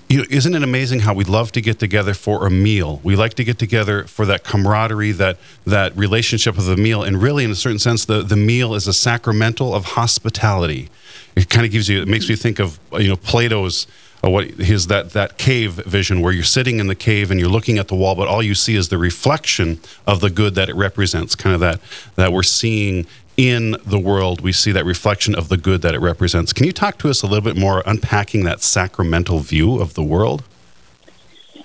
you 0.10 0.18
know, 0.18 0.26
isn't 0.30 0.56
it 0.56 0.64
amazing 0.64 1.02
how 1.02 1.14
we 1.14 1.24
love 1.24 1.52
to 1.52 1.62
get 1.62 1.78
together 1.78 2.14
for 2.16 2.48
a 2.48 2.50
meal? 2.50 3.00
We 3.04 3.16
like 3.16 3.36
to 3.36 3.44
get 3.44 3.60
together 3.60 4.06
for 4.06 4.26
that 4.26 4.44
camaraderie, 4.44 5.12
that 5.14 5.38
that 5.66 5.96
relationship 5.96 6.58
of 6.58 6.66
the 6.66 6.78
meal, 6.78 7.04
and 7.04 7.22
really, 7.22 7.44
in 7.44 7.52
a 7.52 7.56
certain 7.56 7.80
sense, 7.80 8.06
the 8.06 8.24
the 8.24 8.36
meal 8.36 8.74
is 8.74 8.88
a 8.88 8.94
sacramental 8.94 9.74
of 9.74 9.86
hospitality. 9.86 10.90
It 11.36 11.50
kind 11.50 11.66
of 11.66 11.72
gives 11.72 11.90
you. 11.90 12.02
It 12.02 12.08
makes 12.08 12.28
me 12.28 12.36
think 12.36 12.60
of 12.60 12.80
you 12.94 13.08
know 13.08 13.18
Plato's. 13.18 13.88
Uh, 14.26 14.30
what 14.30 14.46
his 14.52 14.88
that 14.88 15.10
that 15.10 15.38
cave 15.38 15.74
vision 15.74 16.22
where 16.22 16.32
you're 16.32 16.46
sitting 16.46 16.80
in 16.80 16.88
the 16.88 16.96
cave 16.96 17.30
and 17.30 17.42
you're 17.42 17.50
looking 17.50 17.78
at 17.78 17.90
the 17.90 17.96
wall, 17.96 18.16
but 18.16 18.26
all 18.26 18.42
you 18.42 18.56
see 18.56 18.74
is 18.74 18.88
the 18.88 18.98
reflection 18.98 19.78
of 20.08 20.22
the 20.22 20.30
good 20.30 20.56
that 20.56 20.70
it 20.70 20.76
represents. 20.78 21.36
Kind 21.36 21.54
of 21.54 21.60
that 21.60 21.82
that 22.16 22.32
we're 22.32 22.42
seeing 22.42 23.06
in 23.38 23.76
the 23.86 24.00
world, 24.00 24.42
we 24.42 24.52
see 24.52 24.72
that 24.72 24.86
reflection 24.86 25.36
of 25.36 25.50
the 25.50 25.58
good 25.58 25.82
that 25.82 25.96
it 25.96 26.00
represents. 26.00 26.54
Can 26.54 26.66
you 26.66 26.72
talk 26.72 26.98
to 27.00 27.10
us 27.10 27.22
a 27.24 27.28
little 27.28 27.44
bit 27.44 27.58
more, 27.58 27.84
unpacking 27.86 28.44
that 28.44 28.62
sacramental 28.62 29.40
view 29.40 29.80
of 29.80 29.94
the 29.94 30.04
world? 30.04 30.44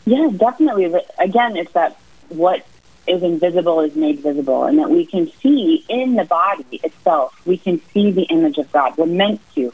Yeah, 0.05 0.31
definitely. 0.35 0.87
Again, 1.19 1.57
it's 1.57 1.73
that 1.73 1.99
what 2.31 2.65
is 3.07 3.23
invisible 3.23 3.81
is 3.81 3.95
made 3.97 4.21
visible, 4.21 4.65
and 4.65 4.79
that 4.79 4.91
we 4.91 5.05
can 5.05 5.31
see 5.43 5.85
in 5.89 6.15
the 6.15 6.25
body 6.25 6.81
itself, 6.83 7.39
we 7.47 7.57
can 7.57 7.81
see 7.93 8.11
the 8.11 8.25
image 8.25 8.59
of 8.59 8.71
God. 8.73 8.97
We're 8.97 9.07
meant 9.07 9.41
to. 9.55 9.73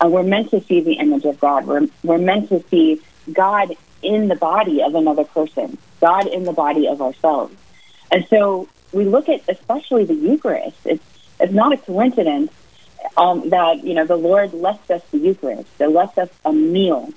Uh, 0.00 0.08
we're 0.08 0.22
meant 0.22 0.50
to 0.50 0.60
see 0.64 0.80
the 0.80 0.94
image 0.94 1.24
of 1.24 1.38
God. 1.38 1.66
We're, 1.66 1.86
we're 2.02 2.18
meant 2.18 2.48
to 2.48 2.62
see 2.68 3.00
God 3.32 3.76
in 4.02 4.28
the 4.28 4.34
body 4.34 4.82
of 4.82 4.94
another 4.94 5.24
person, 5.24 5.78
God 6.00 6.26
in 6.26 6.44
the 6.44 6.52
body 6.52 6.88
of 6.88 7.00
ourselves. 7.00 7.54
And 8.10 8.26
so 8.28 8.68
we 8.92 9.04
look 9.04 9.28
at 9.28 9.42
especially 9.48 10.04
the 10.04 10.14
Eucharist. 10.14 10.76
It's 10.84 11.04
it's 11.42 11.52
not 11.52 11.72
a 11.72 11.76
coincidence 11.76 12.52
um, 13.16 13.50
that 13.50 13.84
you 13.84 13.94
know 13.94 14.06
the 14.06 14.16
Lord 14.16 14.54
left 14.54 14.90
us 14.90 15.02
the 15.10 15.18
Eucharist, 15.18 15.76
that 15.78 15.90
left 15.90 16.18
us 16.18 16.30
a 16.44 16.52
meal, 16.52 17.12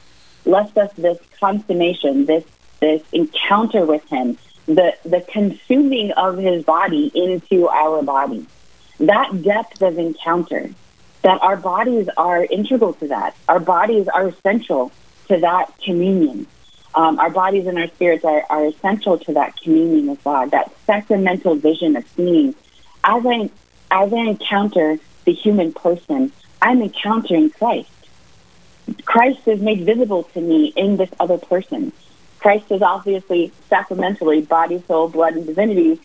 left 0.46 0.78
us 0.78 0.92
this 0.98 1.20
consummation, 1.40 2.26
this 2.26 2.44
this 2.80 3.04
encounter 3.14 3.86
with 3.86 4.04
Him, 4.10 4.38
the 4.66 4.96
the 5.04 5.22
consuming 5.22 6.12
of 6.12 6.38
His 6.38 6.64
body 6.64 7.12
into 7.14 7.70
our 7.70 8.02
body. 8.02 8.46
That 9.00 9.44
depth 9.44 9.82
of 9.82 9.98
encounter, 9.98 10.70
that 11.22 11.42
our 11.42 11.58
bodies 11.58 12.08
are 12.18 12.44
integral 12.44 12.94
to 12.94 13.10
that. 13.10 13.36
Our 13.48 13.60
bodies 13.60 14.08
are 14.08 14.30
essential 14.30 14.92
to 15.28 15.40
that 15.40 15.78
communion. 15.84 16.48
Um, 16.94 17.20
our 17.20 17.30
bodies 17.30 17.68
and 17.68 17.78
our 17.78 17.88
spirits 17.88 18.24
are, 18.24 18.46
are 18.50 18.66
essential 18.68 19.18
to 19.18 19.34
that 19.34 19.60
communion 19.62 20.08
with 20.08 20.24
God, 20.24 20.52
that 20.52 20.72
sacramental 20.88 21.56
vision 21.56 21.98
of 21.98 22.08
seeing. 22.16 22.56
As 23.04 23.26
I 23.26 23.50
as 23.92 24.14
I 24.14 24.18
encounter 24.18 24.98
the 25.26 25.34
human 25.34 25.74
person, 25.74 26.32
I'm 26.62 26.82
encountering 26.82 27.50
Christ. 27.50 27.90
Christ 29.04 29.48
is 29.48 29.62
made 29.62 29.86
visible 29.86 30.24
to 30.24 30.42
me 30.42 30.74
in 30.76 30.98
this 30.98 31.10
other 31.20 31.38
person. 31.38 31.92
Christ 32.40 32.72
is 32.72 32.82
obviously 32.82 33.52
sacramentally, 33.70 34.42
body, 34.42 34.84
soul, 34.88 35.10
blood, 35.10 35.36
and 35.36 35.46
divinity, 35.46 36.00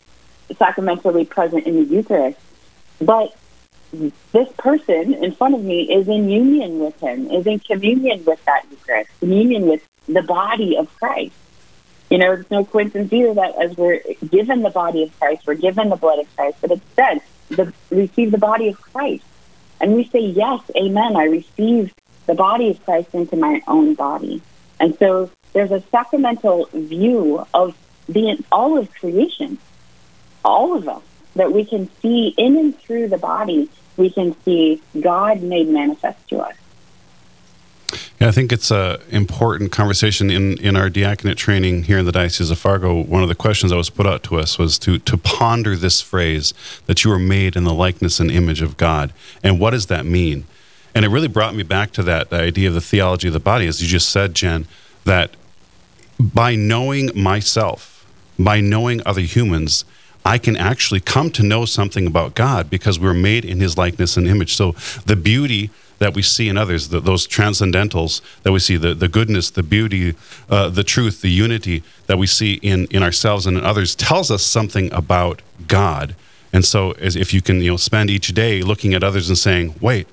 sacramentally 0.56 1.24
present 1.26 1.66
in 1.66 1.76
the 1.76 1.84
Eucharist. 1.84 2.38
But 3.00 3.36
this 4.32 4.48
person 4.56 5.14
in 5.14 5.32
front 5.32 5.54
of 5.54 5.62
me 5.62 5.92
is 5.92 6.08
in 6.08 6.30
union 6.30 6.78
with 6.78 6.98
him, 7.00 7.30
is 7.30 7.46
in 7.46 7.58
communion 7.58 8.24
with 8.24 8.42
that 8.44 8.64
Eucharist, 8.70 9.10
communion 9.20 9.66
with 9.66 9.86
the 10.06 10.22
body 10.22 10.76
of 10.76 10.94
Christ. 10.96 11.34
You 12.08 12.18
know, 12.18 12.32
it's 12.32 12.50
no 12.50 12.64
coincidence 12.64 13.12
either 13.12 13.34
that 13.34 13.56
as 13.62 13.76
we're 13.76 14.02
given 14.30 14.62
the 14.62 14.70
body 14.70 15.02
of 15.04 15.18
Christ, 15.18 15.46
we're 15.46 15.54
given 15.54 15.90
the 15.90 15.96
blood 15.96 16.18
of 16.18 16.36
Christ, 16.36 16.58
but 16.60 16.70
it 16.72 16.80
says 16.96 17.20
the, 17.50 17.72
receive 17.90 18.30
the 18.30 18.38
body 18.38 18.68
of 18.68 18.80
Christ. 18.80 19.24
And 19.80 19.94
we 19.94 20.04
say, 20.04 20.20
yes, 20.20 20.60
amen, 20.76 21.16
I 21.16 21.24
receive 21.24 21.92
the 22.26 22.34
body 22.34 22.70
of 22.70 22.84
Christ 22.84 23.14
into 23.14 23.36
my 23.36 23.62
own 23.66 23.94
body. 23.94 24.42
And 24.78 24.96
so 24.98 25.30
there's 25.52 25.70
a 25.70 25.80
sacramental 25.90 26.68
view 26.72 27.44
of 27.52 27.76
the 28.08 28.42
all 28.50 28.78
of 28.78 28.92
creation, 28.92 29.58
all 30.44 30.76
of 30.76 30.88
us, 30.88 31.02
that 31.36 31.52
we 31.52 31.64
can 31.64 31.88
see 32.00 32.34
in 32.36 32.56
and 32.56 32.78
through 32.78 33.08
the 33.08 33.18
body, 33.18 33.68
we 33.96 34.10
can 34.10 34.34
see 34.42 34.82
God 34.98 35.42
made 35.42 35.68
manifest 35.68 36.28
to 36.28 36.38
us. 36.40 36.54
Yeah, 38.20 38.28
I 38.28 38.32
think 38.32 38.52
it's 38.52 38.70
an 38.70 38.98
important 39.08 39.72
conversation 39.72 40.28
in, 40.28 40.58
in 40.58 40.76
our 40.76 40.90
diaconate 40.90 41.38
training 41.38 41.84
here 41.84 41.98
in 41.98 42.04
the 42.04 42.12
Diocese 42.12 42.50
of 42.50 42.58
Fargo. 42.58 43.00
One 43.02 43.22
of 43.22 43.30
the 43.30 43.34
questions 43.34 43.70
that 43.70 43.78
was 43.78 43.88
put 43.88 44.06
out 44.06 44.22
to 44.24 44.36
us 44.36 44.58
was 44.58 44.78
to, 44.80 44.98
to 44.98 45.16
ponder 45.16 45.74
this 45.74 46.02
phrase 46.02 46.52
that 46.84 47.02
you 47.02 47.10
are 47.12 47.18
made 47.18 47.56
in 47.56 47.64
the 47.64 47.72
likeness 47.72 48.20
and 48.20 48.30
image 48.30 48.60
of 48.60 48.76
God. 48.76 49.14
And 49.42 49.58
what 49.58 49.70
does 49.70 49.86
that 49.86 50.04
mean? 50.04 50.44
And 50.94 51.06
it 51.06 51.08
really 51.08 51.28
brought 51.28 51.54
me 51.54 51.62
back 51.62 51.92
to 51.92 52.02
that 52.02 52.30
idea 52.30 52.68
of 52.68 52.74
the 52.74 52.82
theology 52.82 53.28
of 53.28 53.32
the 53.32 53.40
body, 53.40 53.66
as 53.66 53.80
you 53.80 53.88
just 53.88 54.10
said, 54.10 54.34
Jen, 54.34 54.66
that 55.06 55.30
by 56.18 56.54
knowing 56.56 57.10
myself, 57.14 58.06
by 58.38 58.60
knowing 58.60 59.00
other 59.06 59.22
humans, 59.22 59.86
I 60.24 60.38
can 60.38 60.56
actually 60.56 61.00
come 61.00 61.30
to 61.30 61.42
know 61.42 61.64
something 61.64 62.06
about 62.06 62.34
God 62.34 62.68
because 62.68 62.98
we're 62.98 63.14
made 63.14 63.44
in 63.44 63.60
his 63.60 63.78
likeness 63.78 64.16
and 64.16 64.26
image. 64.26 64.54
So 64.54 64.72
the 65.06 65.16
beauty 65.16 65.70
that 66.00 66.14
we 66.14 66.22
see 66.22 66.48
in 66.48 66.56
others, 66.56 66.88
the, 66.88 66.98
those 66.98 67.26
transcendentals 67.26 68.20
that 68.42 68.52
we 68.52 68.58
see, 68.58 68.76
the, 68.76 68.94
the 68.94 69.08
goodness, 69.08 69.50
the 69.50 69.62
beauty, 69.62 70.14
uh, 70.48 70.68
the 70.68 70.82
truth, 70.82 71.20
the 71.20 71.30
unity 71.30 71.82
that 72.06 72.18
we 72.18 72.26
see 72.26 72.54
in, 72.54 72.86
in 72.86 73.02
ourselves 73.02 73.46
and 73.46 73.56
in 73.56 73.64
others 73.64 73.94
tells 73.94 74.30
us 74.30 74.42
something 74.42 74.92
about 74.92 75.42
God. 75.68 76.16
And 76.52 76.64
so, 76.64 76.92
as 76.92 77.16
if 77.16 77.32
you 77.32 77.40
can, 77.42 77.60
you 77.60 77.72
know, 77.72 77.76
spend 77.76 78.10
each 78.10 78.28
day 78.28 78.62
looking 78.62 78.92
at 78.94 79.04
others 79.04 79.28
and 79.28 79.38
saying, 79.38 79.76
"Wait, 79.80 80.08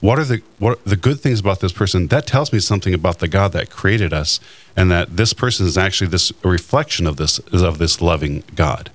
what 0.00 0.18
are 0.18 0.24
the 0.24 0.40
what 0.58 0.78
are 0.78 0.88
the 0.88 0.96
good 0.96 1.20
things 1.20 1.40
about 1.40 1.60
this 1.60 1.72
person?" 1.72 2.06
That 2.06 2.26
tells 2.26 2.50
me 2.50 2.60
something 2.60 2.94
about 2.94 3.18
the 3.18 3.28
God 3.28 3.52
that 3.52 3.68
created 3.68 4.14
us, 4.14 4.40
and 4.74 4.90
that 4.90 5.18
this 5.18 5.34
person 5.34 5.66
is 5.66 5.76
actually 5.76 6.08
this 6.08 6.32
reflection 6.42 7.06
of 7.06 7.18
this 7.18 7.40
of 7.52 7.76
this 7.76 8.00
loving 8.00 8.42
God. 8.54 8.90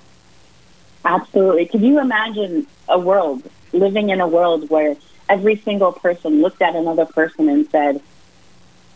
Absolutely. 1.07 1.65
Can 1.67 1.85
you 1.85 2.01
imagine 2.01 2.67
a 2.89 2.99
world 2.99 3.41
living 3.71 4.09
in 4.09 4.19
a 4.19 4.27
world 4.27 4.69
where 4.69 4.97
every 5.29 5.55
single 5.55 5.93
person 5.93 6.41
looked 6.41 6.61
at 6.61 6.75
another 6.75 7.05
person 7.05 7.47
and 7.47 7.65
said, 7.69 8.01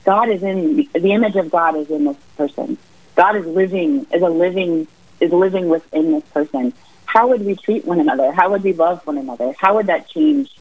God 0.03 0.27
is 0.29 0.43
in 0.43 0.89
the 0.93 1.11
image 1.13 1.37
of 1.37 1.49
God 1.49 1.77
is 1.77 1.89
in 1.89 2.03
this 2.03 2.17
person. 2.35 2.77
God 3.15 3.37
is 3.37 3.45
living 3.45 4.05
is 4.11 4.21
a 4.21 4.27
living 4.27 4.87
is 5.21 5.31
living 5.31 5.69
within 5.69 6.11
this 6.11 6.23
person. 6.33 6.73
How 7.05 7.29
would 7.29 7.45
we 7.45 7.55
treat 7.55 7.85
one 7.85 8.01
another? 8.01 8.33
How 8.33 8.51
would 8.51 8.63
we 8.63 8.73
love 8.73 9.07
one 9.07 9.17
another? 9.17 9.53
How 9.57 9.75
would 9.75 9.87
that 9.87 10.09
change 10.09 10.53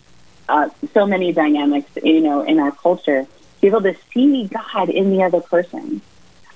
uh, 0.48 0.68
so 0.94 1.04
many 1.04 1.32
dynamics, 1.32 1.90
you 2.00 2.20
know, 2.20 2.42
in 2.42 2.60
our 2.60 2.70
culture? 2.70 3.26
Be 3.60 3.66
able 3.66 3.82
to 3.82 3.96
see 4.14 4.46
God 4.46 4.88
in 4.88 5.10
the 5.10 5.24
other 5.24 5.40
person, 5.40 6.00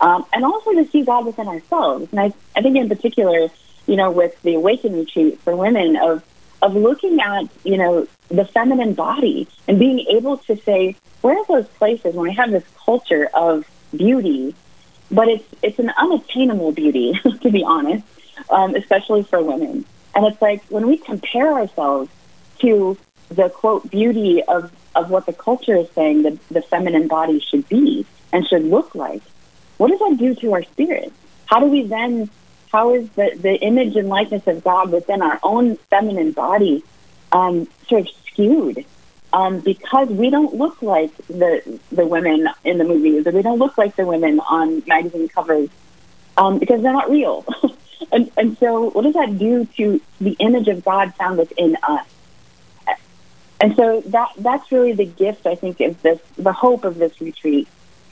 um, 0.00 0.24
and 0.32 0.44
also 0.44 0.72
to 0.74 0.88
see 0.90 1.02
God 1.02 1.26
within 1.26 1.48
ourselves. 1.48 2.06
And 2.12 2.20
I, 2.20 2.32
I 2.54 2.62
think 2.62 2.76
in 2.76 2.88
particular, 2.88 3.48
you 3.86 3.96
know, 3.96 4.10
with 4.10 4.40
the 4.42 4.54
Awaken 4.54 4.96
retreat 4.98 5.40
for 5.40 5.54
women 5.56 5.96
of 5.96 6.24
of 6.62 6.74
looking 6.74 7.20
at, 7.20 7.44
you 7.62 7.76
know, 7.76 8.06
the 8.28 8.46
feminine 8.46 8.94
body 8.94 9.46
and 9.68 9.78
being 9.78 10.06
able 10.08 10.38
to 10.38 10.56
say, 10.62 10.96
where 11.20 11.36
are 11.36 11.46
those 11.46 11.66
places 11.68 12.14
when 12.14 12.28
we 12.28 12.34
have 12.34 12.50
this 12.50 12.64
culture 12.86 13.28
of 13.34 13.66
beauty 13.94 14.54
but 15.10 15.28
it's 15.28 15.44
it's 15.62 15.78
an 15.78 15.92
unattainable 15.96 16.72
beauty, 16.72 17.12
to 17.42 17.50
be 17.50 17.62
honest, 17.62 18.04
um, 18.50 18.74
especially 18.74 19.22
for 19.22 19.42
women. 19.42 19.84
And 20.14 20.26
it's 20.26 20.40
like 20.40 20.62
when 20.68 20.86
we 20.86 20.96
compare 20.96 21.52
ourselves 21.52 22.10
to 22.60 22.96
the 23.28 23.48
quote 23.48 23.90
beauty 23.90 24.42
of, 24.42 24.72
of 24.94 25.10
what 25.10 25.26
the 25.26 25.32
culture 25.32 25.76
is 25.76 25.88
saying 25.90 26.22
that 26.22 26.48
the 26.48 26.62
feminine 26.62 27.08
body 27.08 27.40
should 27.40 27.68
be 27.68 28.06
and 28.32 28.46
should 28.46 28.64
look 28.64 28.94
like, 28.94 29.22
what 29.76 29.90
does 29.90 29.98
that 29.98 30.16
do 30.18 30.34
to 30.36 30.52
our 30.52 30.62
spirit? 30.62 31.12
How 31.46 31.60
do 31.60 31.66
we 31.66 31.82
then, 31.86 32.30
how 32.74 32.92
is 32.92 33.08
the, 33.10 33.30
the 33.40 33.54
image 33.54 33.94
and 33.94 34.08
likeness 34.08 34.44
of 34.48 34.64
God 34.64 34.90
within 34.90 35.22
our 35.22 35.38
own 35.44 35.76
feminine 35.76 36.32
body 36.32 36.82
um, 37.30 37.68
sort 37.86 38.00
of 38.00 38.08
skewed? 38.26 38.84
Um, 39.32 39.60
because 39.60 40.08
we 40.08 40.28
don't 40.28 40.54
look 40.54 40.82
like 40.82 41.16
the 41.28 41.78
the 41.92 42.04
women 42.04 42.48
in 42.64 42.78
the 42.78 42.84
movies, 42.84 43.28
or 43.28 43.30
we 43.30 43.42
don't 43.42 43.60
look 43.60 43.78
like 43.78 43.94
the 43.94 44.04
women 44.04 44.40
on 44.40 44.82
magazine 44.88 45.28
covers, 45.28 45.68
um, 46.36 46.58
because 46.58 46.82
they're 46.82 46.92
not 46.92 47.10
real. 47.10 47.44
and, 48.12 48.30
and 48.36 48.58
so, 48.58 48.90
what 48.90 49.02
does 49.02 49.14
that 49.14 49.38
do 49.38 49.64
to 49.76 50.00
the 50.20 50.36
image 50.40 50.66
of 50.66 50.84
God 50.84 51.14
found 51.14 51.38
within 51.38 51.76
us? 51.84 52.06
And 53.60 53.76
so 53.76 54.00
that 54.06 54.32
that's 54.38 54.70
really 54.72 54.94
the 54.94 55.06
gift 55.06 55.46
I 55.46 55.54
think 55.54 55.80
of 55.80 56.02
this 56.02 56.20
the 56.36 56.52
hope 56.52 56.84
of 56.84 56.98
this 56.98 57.20
retreat 57.20 57.68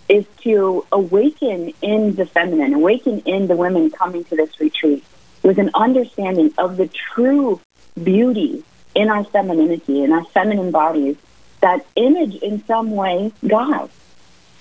is 0.08 0.24
to 0.42 0.86
awaken 0.92 1.72
in 1.80 2.14
the 2.14 2.26
feminine, 2.26 2.74
awaken 2.74 3.20
in 3.20 3.46
the 3.46 3.56
women 3.56 3.90
coming 3.90 4.24
to 4.24 4.36
this 4.36 4.60
retreat 4.60 5.04
with 5.42 5.58
an 5.58 5.70
understanding 5.74 6.52
of 6.58 6.76
the 6.76 6.88
true 6.88 7.60
beauty 8.02 8.64
in 8.94 9.08
our 9.08 9.24
femininity, 9.24 10.02
in 10.02 10.12
our 10.12 10.24
feminine 10.26 10.70
bodies, 10.70 11.16
that 11.60 11.84
image 11.96 12.36
in 12.36 12.64
some 12.66 12.90
way 12.90 13.32
God. 13.46 13.90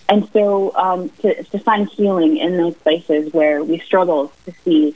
And 0.08 0.30
so 0.34 0.76
um, 0.76 1.10
to, 1.22 1.44
to 1.44 1.60
find 1.60 1.88
healing 1.90 2.38
in 2.38 2.58
those 2.58 2.76
places 2.76 3.34
where 3.34 3.64
we 3.64 3.80
struggle 3.80 4.32
to 4.46 4.54
see 4.64 4.96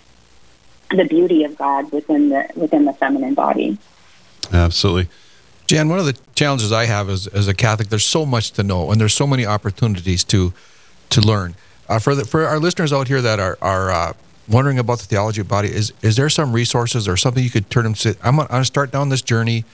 the 0.90 1.06
beauty 1.06 1.44
of 1.44 1.58
God 1.58 1.92
within 1.92 2.30
the 2.30 2.48
within 2.56 2.86
the 2.86 2.94
feminine 2.94 3.34
body. 3.34 3.78
Absolutely. 4.54 5.10
Jan, 5.68 5.90
one 5.90 6.00
of 6.00 6.06
the 6.06 6.18
challenges 6.36 6.72
I 6.72 6.86
have 6.86 7.10
as, 7.10 7.28
as 7.28 7.48
a 7.48 7.54
Catholic, 7.54 7.90
there's 7.90 8.06
so 8.06 8.26
much 8.26 8.52
to 8.52 8.64
know, 8.64 8.92
and 8.92 9.02
there's 9.02 9.14
so 9.14 9.26
many 9.26 9.46
opportunities 9.46 10.24
to 10.26 10.54
to 11.10 11.22
learn. 11.22 11.56
Uh, 11.88 12.00
for 12.00 12.16
the, 12.16 12.26
for 12.26 12.46
our 12.46 12.60
listeners 12.60 12.92
out 12.94 13.08
here 13.08 13.22
that 13.22 13.40
are 13.40 13.58
are 13.62 13.92
uh, 13.92 14.14
wondering 14.48 14.78
about 14.78 15.00
the 15.00 15.06
theology 15.06 15.42
of 15.42 15.48
body, 15.48 15.70
is 15.70 15.92
is 16.02 16.18
there 16.18 16.30
some 16.30 16.54
resources 16.54 17.08
or 17.08 17.18
something 17.18 17.44
you 17.44 17.50
could 17.50 17.68
turn 17.70 17.84
them 17.84 17.96
to? 17.96 18.16
I'm 18.24 18.36
going 18.36 18.48
to 18.48 18.66
start 18.66 18.92
down 18.92 19.10
this 19.10 19.24
journey, 19.24 19.66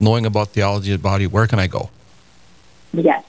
knowing 0.00 0.26
about 0.26 0.48
theology 0.48 0.92
of 0.92 1.02
body. 1.02 1.28
Where 1.28 1.46
can 1.46 1.60
I 1.60 1.68
go? 1.68 1.90
Yes. 2.92 3.24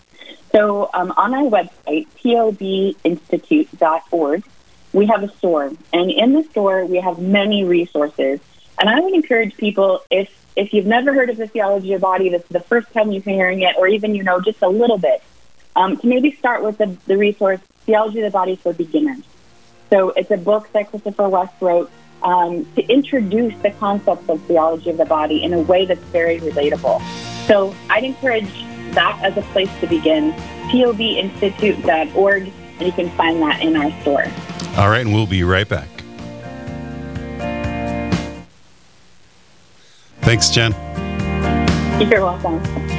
So 0.51 0.89
um, 0.93 1.13
on 1.17 1.35
our 1.35 1.43
website, 1.43 2.07
tobinstitute.org, 2.23 4.43
we 4.93 5.05
have 5.05 5.23
a 5.23 5.29
store, 5.37 5.71
and 5.93 6.09
in 6.09 6.33
the 6.33 6.43
store 6.45 6.83
we 6.85 6.99
have 6.99 7.19
many 7.19 7.63
resources. 7.63 8.39
And 8.79 8.89
I 8.89 8.99
would 8.99 9.13
encourage 9.13 9.55
people 9.57 10.01
if 10.09 10.29
if 10.55 10.73
you've 10.73 10.87
never 10.87 11.13
heard 11.13 11.29
of 11.29 11.37
the 11.37 11.47
theology 11.47 11.93
of 11.93 12.01
body, 12.01 12.29
this 12.29 12.41
is 12.41 12.47
the 12.49 12.59
first 12.59 12.91
time 12.91 13.11
you're 13.11 13.21
hearing 13.21 13.61
it, 13.61 13.75
or 13.77 13.87
even 13.87 14.15
you 14.15 14.23
know 14.23 14.41
just 14.41 14.61
a 14.63 14.67
little 14.67 14.97
bit, 14.97 15.21
um, 15.75 15.97
to 15.97 16.07
maybe 16.07 16.31
start 16.31 16.63
with 16.63 16.79
the, 16.79 16.97
the 17.05 17.15
resource 17.15 17.59
Theology 17.85 18.21
of 18.21 18.25
the 18.25 18.31
Body 18.31 18.55
for 18.55 18.73
Beginners. 18.73 19.23
So 19.91 20.09
it's 20.09 20.31
a 20.31 20.37
book 20.37 20.69
that 20.73 20.89
Christopher 20.89 21.29
West 21.29 21.53
wrote 21.61 21.91
um, 22.23 22.65
to 22.75 22.81
introduce 22.87 23.55
the 23.61 23.69
concepts 23.71 24.27
of 24.29 24.41
theology 24.43 24.89
of 24.89 24.97
the 24.97 25.05
body 25.05 25.43
in 25.43 25.53
a 25.53 25.61
way 25.61 25.85
that's 25.85 26.01
very 26.05 26.39
relatable. 26.39 27.01
So 27.45 27.73
I'd 27.89 28.03
encourage 28.03 28.51
that 28.93 29.19
as 29.23 29.37
a 29.37 29.41
place 29.53 29.69
to 29.79 29.87
begin. 29.87 30.33
tobinstitute.org, 30.71 32.41
and 32.41 32.81
you 32.81 32.91
can 32.91 33.09
find 33.11 33.41
that 33.41 33.61
in 33.61 33.75
our 33.77 33.91
store. 34.01 34.25
All 34.75 34.89
right, 34.89 35.01
and 35.01 35.13
we'll 35.13 35.27
be 35.27 35.43
right 35.43 35.67
back. 35.67 35.96
Thanks, 40.27 40.49
Jen. 40.49 40.73
You're 42.01 42.19
welcome. 42.21 42.96